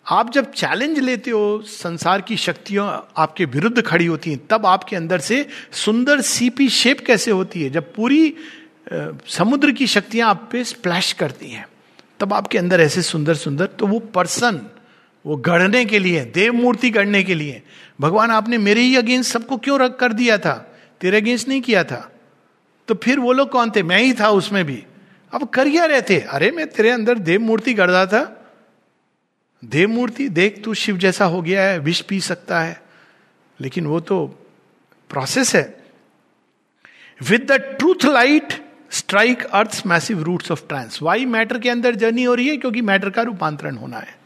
[0.07, 4.95] आप जब चैलेंज लेते हो, संसार की शक्तियाँ आपके विरुद्ध खड़ी होती हैं, तब आपके
[4.95, 7.69] अंदर से सुंदर सीपी शेप कैसे होती है?
[7.69, 8.33] जब पूरी
[9.27, 11.67] समुद्र की शक्तियाँ आप पे स्प्लैश करती हैं,
[12.19, 14.61] तब आपके अंदर ऐसे सुंदर सुंदर तो वो पर्सन
[15.25, 17.61] वो गढ़ने के लिए देव मूर्ति गढ़ने के लिए,
[18.01, 20.77] भगवान आपने मेरे ही अगेंस्ट सबको क्यों रख, कर दिया था?
[21.01, 22.11] तेरे अगेंस्ट नहीं किया था।
[22.87, 23.83] तो फिर वो लोग कौन थे?
[23.83, 24.83] मैं ही था उसमें भी।
[25.33, 28.34] अब कर क्या रहे थे। अरे, मैं तेरे अंदर देव मूर्ति गढ़ रहा था।
[29.65, 32.81] देव मूर्ति देख तू शिव जैसा हो गया है, विष पी सकता है।
[33.61, 34.27] लेकिन वो तो
[35.09, 35.83] प्रोसेस है।
[37.29, 42.23] With the truth light strike earth massive roots of trance why matter के अंदर जर्नी
[42.23, 42.57] हो रही है?
[42.57, 44.17] क्योंकि मैटर का रूपांतरण होना है।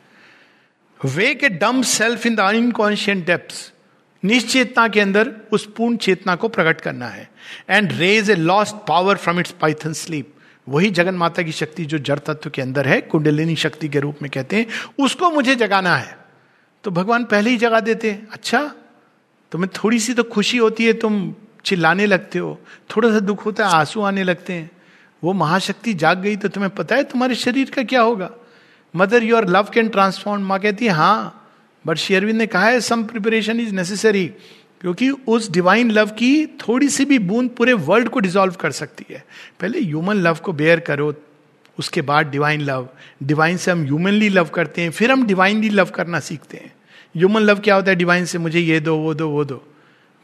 [1.06, 3.74] Wake a dumb self in the inconscient depth
[4.24, 7.30] निश्चेतना के अंदर उस पूर्ण चेतना को प्रकट करना है।
[7.70, 10.34] And raise a lost power from its python sleep
[10.70, 14.22] वही जगन माता की शक्ति जो जड़ तत्व के अंदर है, कुंडलिनी शक्ति के रूप
[14.22, 14.66] में कहते हैं,
[15.00, 16.18] उसको मुझे जगाना है।
[16.84, 18.62] तो भगवान पहले ही जगा देते अच्छा
[19.52, 21.34] तुम्हें थोड़ी सी तो खुशी होती है, तुम
[21.66, 22.60] चिल्लाने लगते हो
[22.90, 24.70] थोड़ा सा दुख होता है, आँसू आने लगते हैं।
[25.24, 28.30] वो महाशक्ति जाग गई तो तुम्हें पता है तुम्हारे शरीर का क्या होगा।
[28.94, 31.36] Mother your love can transform माँ कहती है हाँ
[31.86, 34.26] बट शेयरविंद ने कहा है सम प्रिपरेशन इज़ नेसेसरी
[34.82, 39.06] क्योंकि उस डिवाइन लव की थोड़ी सी भी बूंद पूरे वर्ल्ड को डिजोल्व कर सकती
[39.10, 39.24] है।
[39.60, 41.14] पहले ह्यूमन लव को बेयर करो,
[41.80, 42.90] उसके बाद डिवाइन लव
[43.24, 46.74] डिवाइन से हम ह्यूमनली लव करते हैं, फिर हम डिवाइनली लव करना सीखते हैं।
[47.18, 47.96] ह्यूमन लव क्या होता है?
[47.96, 49.64] डिवाइन से मुझे ये दो, वो दो वो दो।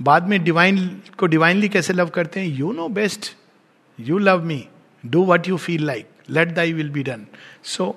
[0.01, 0.87] बाद में डिवाइन
[1.17, 2.47] को डिवाइनली कैसे लव करते हैं?
[2.47, 3.31] You know best
[3.99, 4.67] you love me
[5.05, 7.25] do what you feel like let thy will be done
[7.63, 7.95] so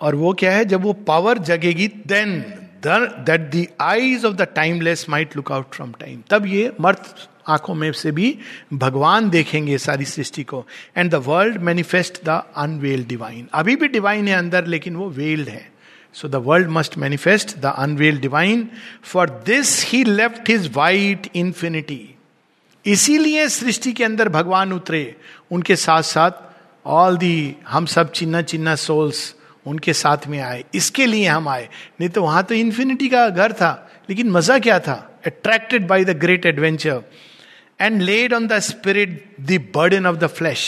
[0.00, 0.64] और वो क्या है?
[0.64, 2.42] जब वो power जगेगी then
[2.86, 7.74] that the eyes of the timeless might look out from time तब ये मर्थ आँखों
[7.74, 8.38] में से भी
[8.72, 10.64] भगवान देखेंगे सारी सृष्टि को।
[10.96, 15.48] And the world manifest the unveiled divine अभी भी डिवाइन है अंदर, लेकिन वो वेल्ड
[15.48, 15.68] है।
[16.14, 18.68] So the world must manifest the unveiled divine
[19.02, 22.00] for this he left his white infinity
[22.84, 25.16] इसीलिए सृष्टि के अंदर भगवान उतरे।
[25.50, 26.30] उनके साथ साथ
[26.86, 29.34] ऑल दी हम सब चिन्ना चिन्ना सोल्स
[29.66, 31.68] उनके साथ में आए, इसके लिए हम आए।
[32.00, 34.94] नहीं तो वहाँ तो इन्फिनिटी का घर था, लेकिन मज़ा क्या था?
[35.26, 37.02] Attracted by the great adventure
[37.80, 40.66] and led on the spirit the burden of the flesh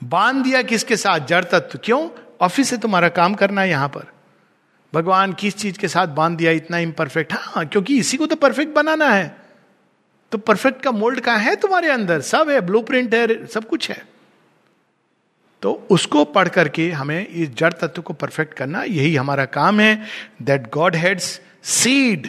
[0.00, 1.20] बाँध दिया किसके साथ?
[1.20, 2.08] जड़ तत्व। क्यों?
[2.40, 4.12] ऑफ़िस से तुम्हारा काम करना है यहाँ पर।
[4.92, 8.74] भगवान किस चीज़ के साथ बाँध दिया इतना इम्परफेक्ट हाँ क्योंकि इसी को तो परफेक्ट
[8.74, 9.36] बनाना है।
[10.32, 12.20] तो परफेक्ट का मोल्ड कहा है तुम्हारे अंदर?
[12.20, 14.02] सब है ब्लू है, सब कुछ है।
[15.64, 20.02] तो उसको पढ़ करके हमें इस जड़ तत्व को परफेक्ट करना यही हमारा काम है
[20.42, 22.26] that godhead's seed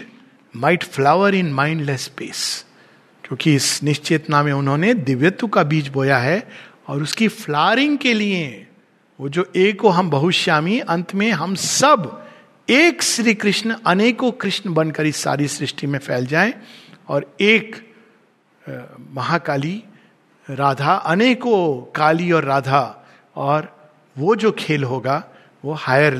[0.56, 2.66] might flower in mindless space
[3.24, 6.48] क्योंकि इस निश्चेतना में उन्होंने दिव्यत्व का बीज बोया है
[6.88, 8.68] और उसकी फ्लावरिंग के लिए
[9.20, 12.28] वो जो एक को हम बहुश्यामी अंत में हम सब
[12.70, 16.54] एक श्री कृष्ण, अनेकों कृष्ण बनकर इस सारी सृष्टि में फैल जाए
[17.08, 17.94] और एक
[19.12, 19.84] महाकाली
[20.50, 23.02] राधा, अनेकों काली और राधा
[23.36, 23.74] और
[24.16, 25.24] वो जो खेल होगा,
[25.64, 26.16] वो हायर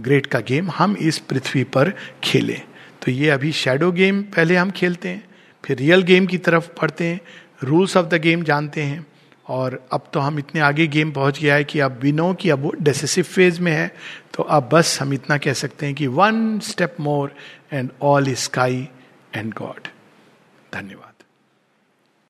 [0.00, 1.92] ग्रेड का गेम हम इस पृथ्वी पर
[2.24, 2.60] खेलें।
[3.02, 5.24] तो ये अभी शेडो गेम पहले हम खेलते हैं,
[5.64, 7.20] फिर रियल गेम की तरफ़ पढ़ते हैं
[7.64, 9.06] रूल्स ऑफ़ द गेम जानते हैं,
[9.46, 12.50] और अब तो हम इतने आगे गेम पहुँच गया है कि अब वी नो कि
[12.50, 13.90] अब वो डेसिसिव फ़ेज़ में है।
[14.34, 17.34] तो अब बस हम इतना कह सकते हैं कि one step more
[17.72, 18.88] and all sky
[19.34, 19.88] and God
[20.72, 21.05] धन्यवाद।